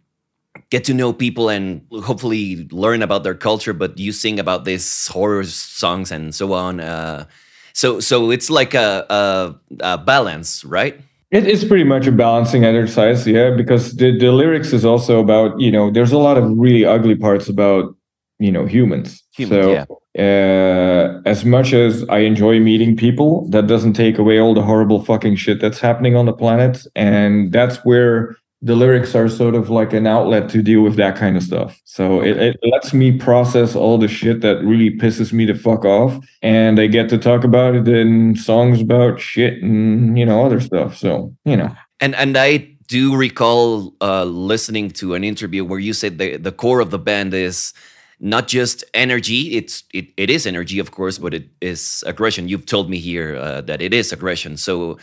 get 0.70 0.84
to 0.84 0.94
know 0.94 1.12
people 1.12 1.48
and 1.48 1.86
hopefully 2.02 2.68
learn 2.72 3.02
about 3.02 3.22
their 3.22 3.34
culture, 3.34 3.72
but 3.72 3.98
you 3.98 4.12
sing 4.12 4.40
about 4.40 4.64
these 4.64 5.06
horror 5.08 5.44
songs 5.44 6.10
and 6.10 6.34
so 6.34 6.52
on. 6.52 6.80
Uh, 6.80 7.26
so 7.72 8.00
so 8.00 8.30
it's 8.30 8.50
like 8.50 8.74
a, 8.74 9.06
a, 9.08 9.54
a 9.80 9.98
balance, 9.98 10.64
right? 10.64 11.00
it 11.32 11.44
is 11.44 11.64
pretty 11.64 11.82
much 11.82 12.06
a 12.06 12.12
balancing 12.12 12.64
exercise 12.64 13.26
yeah 13.26 13.50
because 13.50 13.96
the, 13.96 14.16
the 14.16 14.30
lyrics 14.30 14.72
is 14.72 14.84
also 14.84 15.18
about 15.18 15.58
you 15.60 15.72
know 15.72 15.90
there's 15.90 16.12
a 16.12 16.18
lot 16.18 16.38
of 16.38 16.44
really 16.56 16.84
ugly 16.84 17.16
parts 17.16 17.48
about 17.48 17.95
you 18.38 18.52
know 18.52 18.66
humans. 18.66 19.22
Humans, 19.36 19.64
so 19.64 19.72
yeah. 19.72 19.84
uh, 20.22 21.20
as 21.26 21.44
much 21.44 21.72
as 21.72 22.04
i 22.08 22.18
enjoy 22.18 22.58
meeting 22.60 22.96
people 22.96 23.48
that 23.50 23.66
doesn't 23.66 23.92
take 23.92 24.18
away 24.18 24.38
all 24.38 24.54
the 24.54 24.62
horrible 24.62 25.04
fucking 25.04 25.36
shit 25.36 25.60
that's 25.60 25.80
happening 25.80 26.16
on 26.16 26.26
the 26.26 26.32
planet. 26.32 26.86
And 26.94 27.52
that's 27.52 27.76
where 27.84 28.36
the 28.62 28.74
lyrics 28.74 29.14
are 29.14 29.28
sort 29.28 29.54
of 29.54 29.68
like 29.68 29.92
an 29.92 30.06
outlet 30.06 30.48
to 30.50 30.62
deal 30.62 30.80
with 30.80 30.96
that 30.96 31.16
kind 31.16 31.36
of 31.36 31.42
stuff. 31.42 31.80
So 31.84 32.22
it, 32.22 32.36
it 32.38 32.56
lets 32.62 32.94
me 32.94 33.12
process 33.12 33.76
all 33.76 33.98
the 33.98 34.08
shit 34.08 34.40
that 34.40 34.64
really 34.64 34.90
pisses 34.90 35.32
me 35.32 35.44
the 35.44 35.54
fuck 35.54 35.84
off. 35.84 36.18
And 36.42 36.80
i 36.80 36.86
get 36.86 37.08
to 37.10 37.18
talk 37.18 37.44
about 37.44 37.74
it 37.74 37.86
in 37.86 38.34
songs 38.36 38.80
about 38.80 39.20
shit 39.20 39.62
and 39.62 40.18
you 40.18 40.24
know 40.24 40.44
other 40.44 40.60
stuff. 40.60 40.96
So 40.96 41.34
you 41.44 41.56
know. 41.56 41.74
And 42.00 42.14
and 42.14 42.36
I 42.36 42.76
do 42.88 43.16
recall 43.16 43.94
uh, 44.00 44.24
listening 44.24 44.90
to 44.92 45.14
an 45.14 45.24
interview 45.24 45.64
where 45.64 45.78
you 45.78 45.92
said 45.92 46.18
the 46.18 46.36
the 46.36 46.52
core 46.52 46.80
of 46.80 46.90
the 46.90 46.98
band 46.98 47.34
is 47.34 47.72
not 48.20 48.48
just 48.48 48.84
energy. 48.94 49.56
It's 49.56 49.84
it, 49.92 50.08
it 50.16 50.30
is 50.30 50.46
energy, 50.46 50.78
of 50.78 50.90
course, 50.90 51.18
but 51.18 51.34
it 51.34 51.48
is 51.60 52.02
aggression. 52.06 52.48
You've 52.48 52.66
told 52.66 52.90
me 52.90 52.98
here 52.98 53.36
uh, 53.36 53.60
that 53.62 53.82
it 53.82 53.92
is 53.92 54.12
aggression. 54.12 54.56
So 54.56 54.98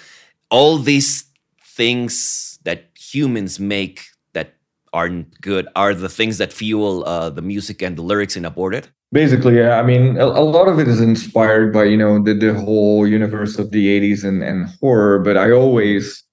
all 0.49 0.77
these 0.77 1.25
things 1.63 2.59
that 2.63 2.89
humans 2.95 3.59
make 3.59 4.05
that 4.33 4.55
aren't 4.93 5.39
good 5.41 5.67
are 5.75 5.93
the 5.93 6.09
things 6.09 6.37
that 6.37 6.53
fuel 6.53 7.03
uh, 7.05 7.29
the 7.29 7.41
music 7.41 7.81
and 7.81 7.97
the 7.97 8.01
lyrics 8.01 8.35
in 8.35 8.45
Aborted. 8.45 8.87
Basically, 9.11 9.57
yeah. 9.57 9.79
I 9.79 9.83
mean, 9.83 10.17
a, 10.17 10.25
a 10.25 10.41
lot 10.41 10.67
of 10.67 10.79
it 10.79 10.87
is 10.87 10.99
inspired 10.99 11.71
by 11.71 11.83
you 11.83 11.97
know 11.97 12.21
the 12.21 12.33
the 12.33 12.53
whole 12.53 13.07
universe 13.07 13.59
of 13.59 13.71
the 13.71 13.87
'80s 13.87 14.23
and 14.23 14.41
and 14.41 14.69
horror. 14.81 15.19
But 15.19 15.37
I 15.37 15.51
always 15.51 16.23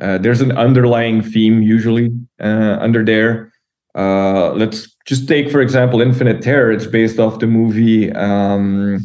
uh, 0.00 0.18
there's 0.18 0.40
an 0.40 0.52
underlying 0.52 1.22
theme 1.22 1.62
usually 1.62 2.10
uh, 2.40 2.76
under 2.80 3.04
there. 3.04 3.52
Uh, 3.94 4.52
let's 4.52 4.96
just 5.10 5.26
take 5.26 5.50
for 5.50 5.60
example 5.60 6.00
Infinite 6.00 6.40
Terror. 6.40 6.70
It's 6.70 6.86
based 6.86 7.18
off 7.18 7.40
the 7.40 7.48
movie 7.48 8.12
um, 8.12 9.00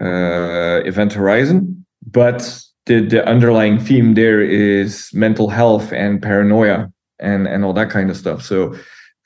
uh, 0.00 0.80
Event 0.84 1.12
Horizon, 1.12 1.84
but 2.06 2.40
the 2.86 3.00
the 3.00 3.28
underlying 3.28 3.80
theme 3.80 4.14
there 4.14 4.40
is 4.40 5.10
mental 5.12 5.48
health 5.48 5.92
and 5.92 6.22
paranoia 6.22 6.88
and 7.18 7.48
and 7.48 7.64
all 7.64 7.72
that 7.72 7.90
kind 7.90 8.10
of 8.10 8.16
stuff. 8.16 8.42
So 8.42 8.76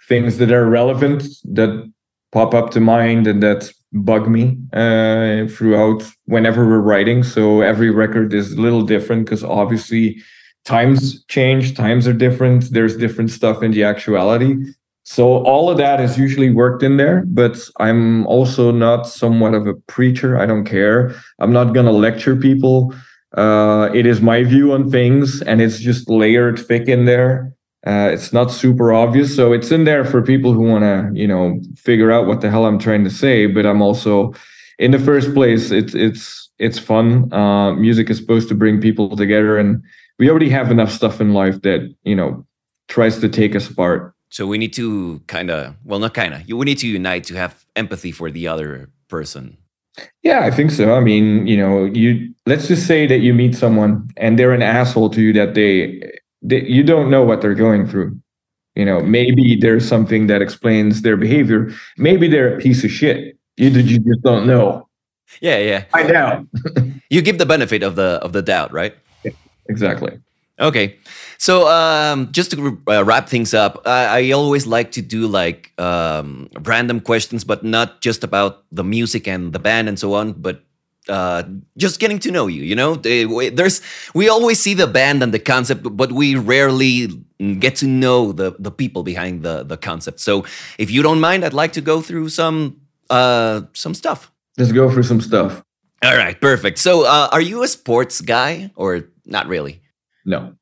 things 0.09 0.39
that 0.39 0.51
are 0.51 0.67
relevant 0.67 1.25
that 1.59 1.93
pop 2.33 2.55
up 2.55 2.71
to 2.71 2.81
mind 2.81 3.27
and 3.27 3.43
that 3.43 3.71
bug 3.93 4.27
me 4.27 4.57
uh, 4.73 5.47
throughout 5.55 6.03
whenever 6.25 6.67
we're 6.67 6.89
writing. 6.93 7.23
So 7.23 7.61
every 7.61 7.91
record 7.91 8.33
is 8.33 8.53
a 8.53 8.61
little 8.61 8.83
different 8.83 9.27
because 9.27 9.45
obviously 9.45 10.23
times 10.65 11.23
change, 11.27 11.77
times 11.77 12.09
are 12.09 12.15
different. 12.15 12.73
There's 12.73 12.97
different 12.97 13.31
stuff 13.31 13.63
in 13.63 13.73
the 13.73 13.85
actuality. 13.85 14.55
So 15.05 15.45
all 15.45 15.69
of 15.71 15.77
that 15.77 16.01
is 16.01 16.19
usually 16.19 16.51
worked 16.51 16.83
in 16.83 16.97
there, 16.97 17.25
but 17.27 17.59
I'm 17.79 18.27
also 18.27 18.71
not 18.71 19.07
somewhat 19.07 19.53
of 19.53 19.67
a 19.67 19.75
preacher. 19.87 20.39
I 20.39 20.47
don't 20.47 20.65
care. 20.65 21.15
I'm 21.39 21.53
not 21.53 21.75
going 21.75 21.87
to 21.87 21.93
lecture 21.93 22.35
people. 22.35 22.95
Uh, 23.37 23.91
it 23.93 24.07
is 24.07 24.23
my 24.23 24.45
view 24.45 24.73
on 24.73 24.91
things, 24.91 25.43
and 25.43 25.61
it's 25.61 25.79
just 25.79 26.09
layered 26.09 26.59
thick 26.59 26.89
in 26.89 27.05
there. 27.05 27.53
Uh, 27.87 28.09
it's 28.13 28.33
not 28.33 28.51
super 28.51 28.95
obvious, 28.95 29.37
so 29.37 29.53
it's 29.53 29.71
in 29.71 29.85
there 29.85 30.07
for 30.07 30.23
people 30.23 30.55
who 30.55 30.63
want 30.63 30.83
to, 30.83 31.11
you 31.13 31.29
know, 31.29 31.61
figure 31.77 32.11
out 32.11 32.27
what 32.27 32.41
the 32.41 32.51
hell 32.51 32.65
I'm 32.65 32.79
trying 32.79 33.05
to 33.05 33.11
say. 33.11 33.47
But 33.47 33.67
I'm 33.67 33.83
also, 33.83 34.33
in 34.79 34.91
the 34.91 34.99
first 34.99 35.35
place, 35.35 35.71
it's 35.71 35.95
it's 35.95 36.51
it's 36.59 36.79
fun. 36.79 37.31
Uh, 37.31 37.75
music 37.75 38.09
is 38.09 38.17
supposed 38.17 38.49
to 38.49 38.55
bring 38.55 38.81
people 38.81 39.15
together, 39.17 39.59
and 39.59 39.83
we 40.19 40.31
already 40.31 40.49
have 40.49 40.71
enough 40.71 40.91
stuff 40.91 41.21
in 41.21 41.35
life 41.35 41.61
that 41.61 41.95
you 42.05 42.17
know 42.17 42.47
tries 42.89 43.19
to 43.19 43.29
take 43.29 43.55
us 43.55 43.69
apart. 43.69 44.14
So 44.35 44.49
we 44.49 44.59
need 44.59 44.73
to 44.73 45.23
kind 45.29 45.49
of 45.49 45.77
well, 45.85 46.01
not 46.01 46.13
kind 46.13 46.35
of. 46.35 46.49
We 46.49 46.65
need 46.65 46.79
to 46.79 46.89
unite 46.89 47.23
to 47.27 47.37
have 47.37 47.65
empathy 47.77 48.11
for 48.11 48.33
the 48.33 48.49
other 48.49 48.91
person. 49.07 49.57
Yeah, 50.25 50.41
I 50.41 50.51
think 50.51 50.73
so. 50.73 50.93
I 50.93 50.99
mean, 50.99 51.47
you 51.47 51.57
know, 51.57 51.85
you 51.85 52.35
let's 52.45 52.67
just 52.67 52.85
say 52.89 53.07
that 53.07 53.19
you 53.19 53.33
meet 53.33 53.55
someone 53.55 54.11
and 54.17 54.37
they're 54.37 54.51
an 54.51 54.61
asshole 54.61 55.11
to 55.11 55.23
you 55.23 55.33
that 55.35 55.55
they, 55.55 56.19
they 56.43 56.65
you 56.65 56.83
don't 56.83 57.11
know 57.11 57.23
what 57.23 57.43
they're 57.43 57.55
going 57.55 57.87
through. 57.87 58.19
You 58.75 58.85
know, 58.85 59.01
maybe 59.03 59.55
there's 59.55 59.87
something 59.87 60.27
that 60.27 60.43
explains 60.43 61.03
their 61.03 61.17
behavior. 61.17 61.71
Maybe 61.97 62.27
they're 62.27 62.57
a 62.57 62.59
piece 62.59 62.83
of 62.83 62.91
shit. 62.91 63.39
You, 63.57 63.69
you 63.69 64.01
just 64.01 64.23
don't 64.23 64.49
know. 64.49 64.89
Yeah, 65.43 65.59
yeah. 65.59 65.85
Find 65.93 66.11
out. 66.11 66.45
You 67.09 67.23
give 67.23 67.39
the 67.39 67.47
benefit 67.47 67.85
of 67.85 67.95
the 67.95 68.19
of 68.23 68.33
the 68.33 68.43
doubt, 68.43 68.73
right? 68.73 68.97
exactly. 69.69 70.19
Okay. 70.61 70.99
So 71.39 71.69
um, 71.69 72.31
just 72.31 72.53
to 72.53 72.81
uh, 72.89 73.05
wrap 73.05 73.29
things 73.29 73.55
up, 73.55 73.83
I, 73.87 74.29
I 74.29 74.31
always 74.33 74.67
like 74.67 74.93
to 74.93 75.03
do 75.03 75.27
like 75.27 75.73
um, 75.81 76.49
random 76.63 77.01
questions, 77.01 77.45
but 77.45 77.65
not 77.65 78.01
just 78.01 78.23
about 78.23 78.65
the 78.71 78.85
music 78.85 79.27
and 79.27 79.53
the 79.53 79.59
band 79.59 79.89
and 79.89 79.99
so 79.99 80.15
on, 80.15 80.33
but 80.33 80.63
uh, 81.09 81.43
just 81.77 81.99
getting 82.01 82.19
to 82.21 82.31
know 82.31 82.47
you. 82.47 82.63
You 82.63 82.77
know, 82.77 82.93
we- 82.95 83.51
there's 83.51 83.83
we 84.15 84.29
always 84.29 84.61
see 84.61 84.75
the 84.75 84.87
band 84.87 85.23
and 85.23 85.35
the 85.35 85.39
concept, 85.41 85.83
but 85.97 86.13
we 86.13 86.37
rarely 86.37 87.09
get 87.59 87.77
to 87.77 87.87
know 87.87 88.33
the 88.33 88.55
the 88.59 88.71
people 88.71 89.03
behind 89.03 89.43
the 89.43 89.65
the 89.65 89.77
concept. 89.77 90.21
So 90.21 90.45
if 90.79 90.91
you 90.91 91.03
don't 91.03 91.21
mind, 91.21 91.45
I'd 91.45 91.53
like 91.53 91.73
to 91.73 91.81
go 91.83 92.01
through 92.01 92.29
some 92.31 92.81
uh, 93.11 93.63
some 93.75 93.93
stuff. 93.95 94.31
Let's 94.57 94.73
go 94.73 94.89
for 94.89 95.03
some 95.03 95.21
stuff. 95.21 95.63
All 96.03 96.17
right, 96.17 96.41
perfect. 96.41 96.79
So 96.79 97.05
uh, 97.05 97.29
are 97.33 97.41
you 97.41 97.63
a 97.65 97.69
sports 97.69 98.21
guy 98.21 98.71
or 98.77 99.09
not 99.27 99.47
really? 99.49 99.81
No. 100.25 100.55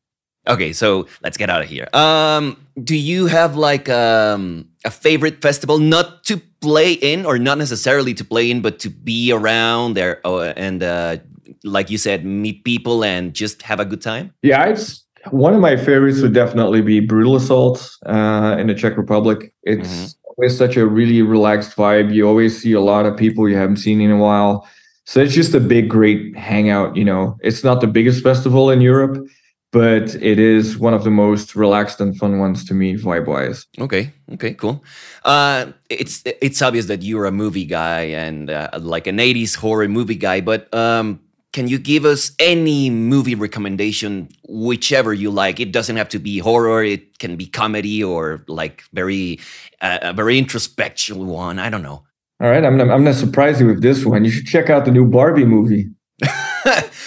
Okay, 0.49 0.73
so 0.73 1.07
let's 1.23 1.37
get 1.37 1.51
out 1.51 1.63
of 1.63 1.69
here. 1.69 1.89
Um, 1.93 2.57
do 2.83 2.97
you 2.97 3.27
have 3.27 3.57
like 3.57 3.89
um, 3.89 4.67
a 4.85 4.91
favorite 4.91 5.41
festival, 5.41 5.79
not 5.79 6.25
to 6.25 6.41
play 6.61 6.93
in 6.95 7.25
or 7.25 7.39
not 7.39 7.59
necessarily 7.59 8.13
to 8.15 8.25
play 8.25 8.51
in, 8.51 8.61
but 8.61 8.81
to 8.81 8.91
be 8.91 9.31
around 9.33 9.95
there 9.95 10.21
uh, 10.27 10.53
and, 10.57 10.83
uh, 10.83 11.19
like 11.65 11.91
you 11.91 11.99
said, 11.99 12.25
meet 12.25 12.65
people 12.65 13.05
and 13.05 13.35
just 13.35 13.63
have 13.63 13.79
a 13.79 13.85
good 13.85 14.03
time? 14.03 14.33
Yeah, 14.43 14.65
it's 14.67 15.05
one 15.31 15.55
of 15.55 15.61
my 15.61 15.77
favorites 15.77 16.21
would 16.23 16.35
definitely 16.35 16.83
be 16.83 16.99
Brutal 16.99 17.37
Assault 17.37 17.89
uh, 18.07 18.57
in 18.59 18.67
the 18.67 18.75
Czech 18.75 18.97
Republic. 18.97 19.53
It's 19.63 19.89
Mhm. 19.89 20.15
always 20.25 20.57
such 20.57 20.77
a 20.77 20.85
really 20.87 21.23
relaxed 21.23 21.77
vibe. 21.77 22.13
You 22.13 22.27
always 22.27 22.61
see 22.61 22.73
a 22.73 22.81
lot 22.81 23.07
of 23.07 23.17
people 23.17 23.49
you 23.49 23.57
haven't 23.57 23.77
seen 23.77 24.01
in 24.01 24.11
a 24.11 24.17
while. 24.19 24.67
So 25.05 25.21
it's 25.21 25.35
just 25.35 25.55
a 25.55 25.61
big, 25.61 25.89
great 25.89 26.37
hangout. 26.37 26.97
You 26.97 27.05
know, 27.05 27.37
it's 27.43 27.63
not 27.63 27.81
the 27.81 27.87
biggest 27.87 28.25
festival 28.25 28.71
in 28.71 28.81
Europe, 28.81 29.25
but 29.73 30.15
it 30.17 30.39
is 30.39 30.79
one 30.79 30.95
of 30.95 31.03
the 31.03 31.11
most 31.11 31.57
relaxed 31.57 32.01
and 32.01 32.17
fun 32.17 32.39
ones 32.39 32.65
to 32.67 32.75
me, 32.75 32.95
vibe 32.97 33.27
wise. 33.27 33.67
Okay, 33.81 34.13
okay, 34.35 34.55
cool. 34.55 34.85
Uh, 35.25 35.73
it's 35.91 36.23
it's 36.25 36.63
obvious 36.63 36.87
that 36.87 37.03
you're 37.03 37.27
a 37.27 37.33
movie 37.33 37.65
guy 37.65 38.03
and 38.03 38.51
uh, 38.51 38.69
like 38.81 39.07
an 39.07 39.17
'80s 39.17 39.57
horror 39.57 39.89
movie 39.89 40.15
guy, 40.15 40.41
but 40.41 40.73
um, 40.75 41.21
can 41.53 41.69
you 41.69 41.79
give 41.79 42.05
us 42.05 42.33
any 42.39 42.89
movie 42.89 43.35
recommendation, 43.35 44.29
whichever 44.49 45.13
you 45.13 45.31
like? 45.31 45.61
It 45.61 45.71
doesn't 45.71 45.97
have 45.97 46.09
to 46.11 46.19
be 46.19 46.39
horror. 46.39 46.83
It 46.83 47.19
can 47.19 47.37
be 47.37 47.47
comedy 47.47 48.03
or 48.03 48.43
like 48.49 48.85
very, 48.95 49.39
uh, 49.83 49.99
a 50.01 50.13
very 50.15 50.39
introspective 50.39 51.17
one. 51.17 51.59
I 51.59 51.69
don't 51.69 51.83
know. 51.83 52.05
All 52.41 52.51
right, 52.51 52.65
I'm 52.65 52.77
not, 52.77 52.91
I'm 52.91 53.05
not 53.05 53.15
surprised 53.17 53.61
you 53.61 53.67
with 53.67 53.83
this 53.83 54.05
one. 54.05 54.25
You 54.25 54.31
should 54.31 54.47
check 54.47 54.71
out 54.71 54.87
the 54.87 54.91
new 54.91 55.05
Barbie 55.05 55.45
movie. 55.45 55.91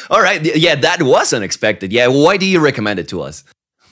All 0.09 0.21
right, 0.21 0.43
yeah, 0.55 0.75
that 0.75 1.03
was 1.03 1.33
unexpected. 1.33 1.91
Yeah, 1.91 2.07
why 2.07 2.38
do 2.38 2.45
you 2.45 2.59
recommend 2.59 3.00
it 3.00 3.07
to 3.09 3.21
us? 3.21 3.43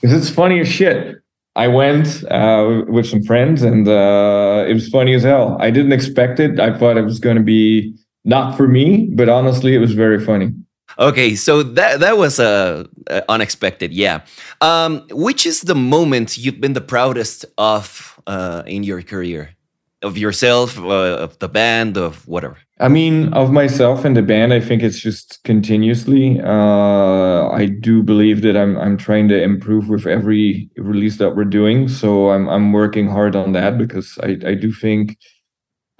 Because 0.02 0.16
it's 0.18 0.30
funny 0.34 0.60
as 0.60 0.68
shit. 0.68 1.18
I 1.56 1.68
went 1.68 2.24
uh, 2.32 2.84
with 2.88 3.06
some 3.06 3.24
friends 3.24 3.62
and 3.62 3.88
uh, 3.88 4.66
it 4.68 4.74
was 4.74 4.90
funny 4.90 5.14
as 5.14 5.24
hell. 5.24 5.56
I 5.60 5.70
didn't 5.70 5.92
expect 5.92 6.40
it. 6.40 6.60
I 6.60 6.78
thought 6.78 6.98
it 6.98 7.04
was 7.04 7.20
going 7.20 7.38
to 7.38 7.44
be 7.44 7.94
not 8.26 8.58
for 8.58 8.68
me, 8.68 9.10
but 9.14 9.30
honestly, 9.30 9.76
it 9.76 9.80
was 9.80 9.94
very 9.94 10.24
funny. 10.24 10.52
Okay, 11.00 11.36
so 11.36 11.64
that 11.64 12.00
that 12.02 12.18
was 12.18 12.40
uh, 12.40 12.86
uh, 13.10 13.22
unexpected. 13.28 13.94
Yeah. 13.94 14.22
Um, 14.62 15.08
which 15.12 15.46
is 15.46 15.62
the 15.62 15.76
moment 15.76 16.38
you've 16.38 16.62
been 16.62 16.74
the 16.74 16.82
proudest 16.82 17.46
of 17.58 18.20
uh, 18.28 18.64
in 18.68 18.84
your 18.84 19.02
career, 19.02 19.56
of 20.04 20.18
yourself, 20.18 20.78
uh, 20.78 21.18
of 21.18 21.40
the 21.40 21.50
band, 21.50 21.98
of 21.98 22.28
whatever? 22.28 22.58
I 22.80 22.90
mean, 22.90 23.34
of 23.34 23.52
myself 23.52 24.04
and 24.04 24.16
the 24.16 24.22
band, 24.22 24.54
I 24.54 24.60
think 24.60 24.84
it's 24.84 25.00
just 25.00 25.44
continuously. 25.44 26.40
Uh, 26.42 27.50
I 27.50 27.66
do 27.66 28.04
believe 28.04 28.42
that 28.42 28.58
I'm 28.58 28.78
I'm 28.78 28.98
trying 28.98 29.30
to 29.30 29.42
improve 29.42 29.90
with 29.90 30.06
every 30.06 30.70
release 30.78 31.18
that 31.18 31.36
we're 31.36 31.46
doing. 31.46 31.88
So 31.88 32.32
I'm 32.32 32.50
I'm 32.50 32.74
working 32.74 33.08
hard 33.08 33.36
on 33.36 33.54
that 33.54 33.78
because 33.78 34.18
I 34.22 34.38
I 34.46 34.54
do 34.56 34.72
think 34.72 35.18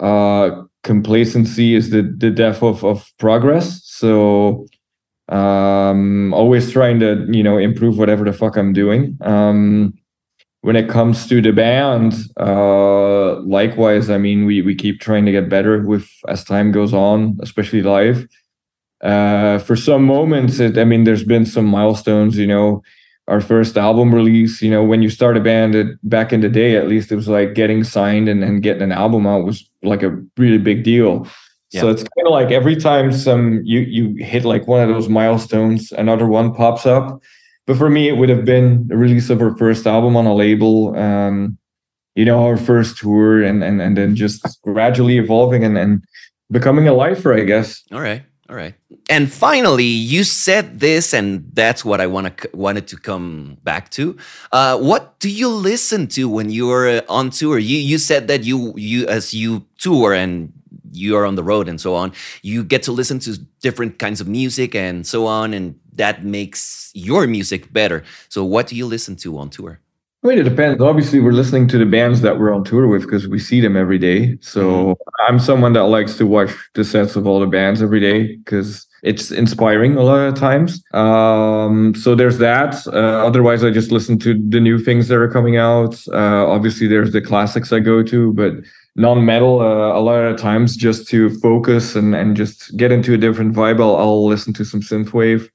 uh, 0.00 0.62
complacency 0.82 1.74
is 1.74 1.90
the 1.90 2.02
the 2.02 2.30
death 2.30 2.62
of 2.62 2.84
of 2.84 3.10
progress. 3.18 3.80
So 3.84 4.66
um 5.30 6.34
always 6.34 6.70
trying 6.70 7.00
to 7.00 7.26
you 7.30 7.42
know 7.42 7.56
improve 7.56 7.96
whatever 7.96 8.24
the 8.26 8.32
fuck 8.32 8.58
i'm 8.58 8.74
doing 8.74 9.16
um 9.22 9.94
when 10.64 10.76
it 10.76 10.88
comes 10.88 11.26
to 11.26 11.42
the 11.42 11.52
band 11.52 12.14
uh 12.40 13.38
likewise 13.40 14.08
i 14.08 14.16
mean 14.16 14.46
we 14.46 14.62
we 14.62 14.74
keep 14.74 14.98
trying 14.98 15.26
to 15.26 15.32
get 15.32 15.48
better 15.48 15.82
with 15.82 16.08
as 16.28 16.42
time 16.42 16.72
goes 16.72 16.94
on 16.94 17.38
especially 17.42 17.82
live 17.82 18.26
uh 19.02 19.58
for 19.58 19.76
some 19.76 20.04
moments 20.04 20.60
it, 20.60 20.78
i 20.78 20.84
mean 20.84 21.04
there's 21.04 21.24
been 21.24 21.44
some 21.44 21.66
milestones 21.66 22.38
you 22.38 22.46
know 22.46 22.82
our 23.28 23.40
first 23.40 23.76
album 23.76 24.14
release 24.14 24.62
you 24.62 24.70
know 24.70 24.82
when 24.82 25.02
you 25.02 25.10
start 25.10 25.36
a 25.36 25.40
band 25.40 25.74
it, 25.74 25.88
back 26.02 26.32
in 26.32 26.40
the 26.40 26.48
day 26.48 26.76
at 26.76 26.88
least 26.88 27.12
it 27.12 27.16
was 27.16 27.28
like 27.28 27.54
getting 27.54 27.84
signed 27.84 28.26
and, 28.28 28.42
and 28.42 28.62
getting 28.62 28.82
an 28.82 28.92
album 28.92 29.26
out 29.26 29.44
was 29.44 29.68
like 29.82 30.02
a 30.02 30.18
really 30.38 30.58
big 30.58 30.82
deal 30.82 31.26
so 31.80 31.88
it's 31.88 32.02
kind 32.02 32.26
of 32.26 32.32
like 32.32 32.50
every 32.50 32.76
time 32.76 33.10
some 33.10 33.60
you 33.64 33.80
you 33.80 34.24
hit 34.24 34.44
like 34.44 34.68
one 34.68 34.80
of 34.80 34.88
those 34.88 35.08
milestones, 35.08 35.90
another 35.92 36.26
one 36.26 36.54
pops 36.54 36.86
up. 36.86 37.20
But 37.66 37.78
for 37.78 37.88
me, 37.88 38.08
it 38.08 38.16
would 38.16 38.28
have 38.28 38.44
been 38.44 38.86
the 38.88 38.96
release 38.96 39.30
of 39.30 39.40
our 39.40 39.56
first 39.56 39.86
album 39.86 40.16
on 40.16 40.26
a 40.26 40.34
label, 40.34 40.96
um, 40.96 41.58
you 42.14 42.24
know, 42.24 42.44
our 42.44 42.56
first 42.56 42.98
tour, 42.98 43.42
and 43.42 43.64
and 43.64 43.80
and 43.80 43.96
then 43.96 44.14
just 44.16 44.60
gradually 44.62 45.18
evolving 45.18 45.64
and 45.64 45.78
and 45.78 46.04
becoming 46.50 46.86
a 46.88 46.92
lifer, 46.92 47.32
I 47.32 47.44
guess. 47.44 47.82
All 47.90 48.00
right, 48.00 48.22
all 48.48 48.56
right. 48.56 48.74
And 49.08 49.32
finally, 49.32 49.84
you 49.84 50.24
said 50.24 50.80
this, 50.80 51.14
and 51.14 51.44
that's 51.54 51.84
what 51.84 52.00
I 52.00 52.06
want 52.06 52.36
to 52.36 52.50
wanted 52.52 52.86
to 52.88 52.96
come 52.96 53.56
back 53.62 53.90
to. 53.92 54.16
Uh, 54.52 54.78
what 54.78 55.18
do 55.18 55.30
you 55.30 55.48
listen 55.48 56.06
to 56.08 56.28
when 56.28 56.50
you're 56.50 57.02
on 57.08 57.30
tour? 57.30 57.58
You 57.58 57.78
you 57.78 57.98
said 57.98 58.28
that 58.28 58.44
you 58.44 58.74
you 58.76 59.06
as 59.08 59.32
you 59.32 59.64
tour 59.78 60.12
and 60.12 60.52
you 60.92 61.16
are 61.16 61.26
on 61.26 61.34
the 61.34 61.42
road 61.42 61.68
and 61.68 61.80
so 61.80 61.94
on, 61.94 62.12
you 62.42 62.62
get 62.62 62.82
to 62.84 62.92
listen 62.92 63.18
to 63.18 63.38
different 63.60 63.98
kinds 63.98 64.20
of 64.20 64.28
music 64.28 64.74
and 64.74 65.06
so 65.06 65.26
on, 65.26 65.52
and 65.52 65.74
that 65.96 66.24
makes 66.24 66.90
your 66.94 67.26
music 67.26 67.72
better. 67.72 68.04
So, 68.28 68.44
what 68.44 68.66
do 68.66 68.76
you 68.76 68.86
listen 68.86 69.16
to 69.16 69.38
on 69.38 69.50
tour? 69.50 69.80
I 70.24 70.28
mean, 70.28 70.38
it 70.38 70.44
depends. 70.44 70.80
Obviously, 70.80 71.20
we're 71.20 71.32
listening 71.32 71.68
to 71.68 71.76
the 71.76 71.84
bands 71.84 72.22
that 72.22 72.38
we're 72.38 72.54
on 72.54 72.64
tour 72.64 72.86
with 72.86 73.02
because 73.02 73.28
we 73.28 73.38
see 73.38 73.60
them 73.60 73.76
every 73.76 73.98
day. 73.98 74.38
So 74.40 74.62
mm-hmm. 74.62 75.26
I'm 75.28 75.38
someone 75.38 75.74
that 75.74 75.84
likes 75.84 76.16
to 76.16 76.26
watch 76.26 76.50
the 76.72 76.82
sets 76.82 77.14
of 77.14 77.26
all 77.26 77.40
the 77.40 77.46
bands 77.46 77.82
every 77.82 78.00
day 78.00 78.36
because 78.36 78.86
it's 79.02 79.30
inspiring 79.30 79.96
a 79.96 80.02
lot 80.02 80.20
of 80.20 80.34
times. 80.34 80.82
Um, 80.94 81.94
so 81.94 82.14
there's 82.14 82.38
that. 82.38 82.86
Uh, 82.86 83.26
otherwise, 83.26 83.62
I 83.62 83.70
just 83.70 83.92
listen 83.92 84.18
to 84.20 84.32
the 84.48 84.60
new 84.60 84.78
things 84.78 85.08
that 85.08 85.18
are 85.18 85.30
coming 85.30 85.58
out. 85.58 86.02
Uh, 86.08 86.48
obviously, 86.48 86.86
there's 86.86 87.12
the 87.12 87.20
classics 87.20 87.70
I 87.70 87.80
go 87.80 88.02
to, 88.02 88.32
but 88.32 88.54
non-metal 88.96 89.60
uh, 89.60 89.92
a 89.92 90.00
lot 90.00 90.20
of 90.20 90.38
times 90.38 90.74
just 90.74 91.06
to 91.08 91.38
focus 91.40 91.96
and, 91.96 92.14
and 92.14 92.34
just 92.34 92.74
get 92.78 92.92
into 92.92 93.12
a 93.12 93.18
different 93.18 93.52
vibe 93.52 93.80
I'll, 93.80 93.96
I'll 93.96 94.24
listen 94.24 94.52
to 94.54 94.64
some 94.64 94.80
synthwave 94.80 95.50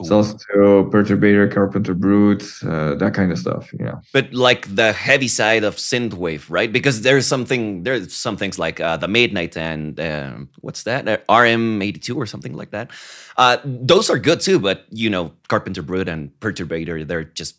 also 0.00 0.84
perturbator 0.90 1.50
carpenter 1.52 1.94
brut 1.94 2.42
uh, 2.64 2.94
that 2.96 3.14
kind 3.14 3.30
of 3.32 3.38
stuff 3.38 3.72
you 3.72 3.84
know. 3.84 4.00
But 4.12 4.34
like 4.34 4.74
the 4.74 4.92
heavy 4.92 5.28
side 5.28 5.64
of 5.64 5.76
synthwave 5.76 6.46
right? 6.48 6.72
Because 6.72 7.02
there's 7.02 7.26
something 7.26 7.84
there's 7.84 8.14
some 8.14 8.36
things 8.36 8.58
like 8.58 8.80
uh, 8.80 8.96
the 8.96 9.08
midnight 9.08 9.56
and 9.56 9.98
uh, 9.98 10.34
what's 10.60 10.82
that? 10.84 11.08
Uh, 11.08 11.18
rm82 11.28 12.16
or 12.16 12.26
something 12.26 12.54
like 12.54 12.70
that. 12.70 12.90
Uh, 13.36 13.58
those 13.64 14.10
are 14.10 14.18
good 14.18 14.40
too 14.40 14.58
but 14.58 14.84
you 14.90 15.10
know 15.10 15.32
carpenter 15.48 15.82
brut 15.82 16.08
and 16.08 16.30
perturbator 16.40 17.06
they're 17.06 17.24
just 17.24 17.56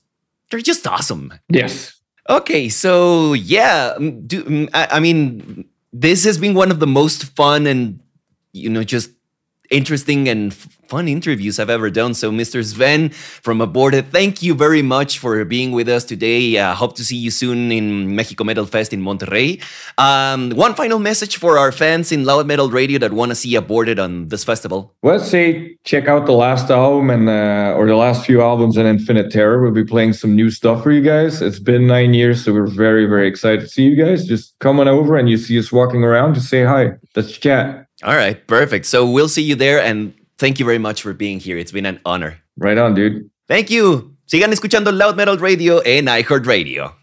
they're 0.49 0.59
just 0.59 0.85
awesome. 0.87 1.33
Yes. 1.49 1.93
Okay, 2.29 2.69
so 2.69 3.33
yeah, 3.33 3.93
mm, 3.99 4.27
do, 4.27 4.43
mm, 4.43 4.69
I, 4.73 4.87
I 4.93 4.99
mean, 4.99 5.65
this 5.93 6.23
has 6.23 6.37
been 6.37 6.53
one 6.53 6.71
of 6.71 6.79
the 6.79 6.87
most 6.87 7.25
fun 7.35 7.67
and 7.67 7.99
you 8.51 8.69
know 8.69 8.83
just 8.83 9.11
interesting 9.69 10.27
and 10.27 10.55
fun 10.95 11.09
interviews 11.09 11.59
I've 11.59 11.69
ever 11.69 11.89
done. 11.89 12.13
So, 12.13 12.31
Mr. 12.31 12.63
Sven 12.63 13.09
from 13.45 13.59
Aborted, 13.59 14.05
thank 14.13 14.41
you 14.41 14.53
very 14.55 14.81
much 14.81 15.19
for 15.19 15.43
being 15.43 15.73
with 15.73 15.89
us 15.89 16.05
today. 16.05 16.57
Uh, 16.57 16.73
hope 16.73 16.95
to 16.95 17.03
see 17.03 17.17
you 17.17 17.31
soon 17.31 17.69
in 17.69 18.15
Mexico 18.15 18.45
Metal 18.45 18.65
Fest 18.65 18.93
in 18.93 19.01
Monterrey. 19.01 19.61
Um, 19.97 20.51
one 20.51 20.73
final 20.73 20.99
message 20.99 21.35
for 21.35 21.57
our 21.57 21.73
fans 21.73 22.13
in 22.13 22.23
Loud 22.23 22.47
Metal 22.47 22.69
Radio 22.69 22.97
that 22.99 23.11
want 23.11 23.31
to 23.31 23.35
see 23.35 23.55
Aborted 23.55 23.99
on 23.99 24.29
this 24.29 24.45
festival. 24.45 24.93
Well, 25.01 25.19
say 25.19 25.75
check 25.83 26.07
out 26.07 26.25
the 26.25 26.37
last 26.45 26.71
album 26.71 27.09
and 27.09 27.27
uh, 27.27 27.77
or 27.77 27.87
the 27.87 27.99
last 28.05 28.25
few 28.25 28.41
albums 28.41 28.77
in 28.77 28.85
Infinite 28.85 29.33
Terror. 29.33 29.61
We'll 29.61 29.83
be 29.83 29.83
playing 29.83 30.13
some 30.13 30.33
new 30.33 30.49
stuff 30.49 30.81
for 30.83 30.91
you 30.91 31.01
guys. 31.01 31.41
It's 31.41 31.59
been 31.59 31.87
nine 31.87 32.13
years, 32.13 32.45
so 32.45 32.53
we're 32.53 32.73
very 32.85 33.05
very 33.05 33.27
excited 33.27 33.61
to 33.61 33.67
see 33.67 33.83
you 33.83 33.97
guys. 34.01 34.25
Just 34.25 34.55
come 34.59 34.79
on 34.79 34.87
over 34.87 35.17
and 35.17 35.27
you 35.29 35.37
see 35.37 35.59
us 35.59 35.73
walking 35.73 36.03
around. 36.05 36.35
Just 36.35 36.49
say 36.49 36.63
hi. 36.63 36.83
Let's 37.15 37.37
chat. 37.37 37.87
All 38.03 38.15
right, 38.15 38.37
perfect. 38.47 38.85
So 38.85 39.09
we'll 39.09 39.33
see 39.37 39.43
you 39.43 39.55
there 39.55 39.79
and 39.79 40.13
thank 40.37 40.59
you 40.59 40.65
very 40.65 40.79
much 40.79 41.01
for 41.01 41.13
being 41.13 41.39
here. 41.39 41.57
It's 41.57 41.71
been 41.71 41.85
an 41.85 41.99
honor. 42.05 42.39
Right 42.57 42.77
on, 42.77 42.95
dude. 42.95 43.29
Thank 43.47 43.69
you. 43.69 44.15
Sigan 44.27 44.51
escuchando 44.51 44.91
Loud 44.91 45.15
Metal 45.15 45.37
Radio 45.37 45.79
en 45.79 46.05
iHeartRadio. 46.05 46.93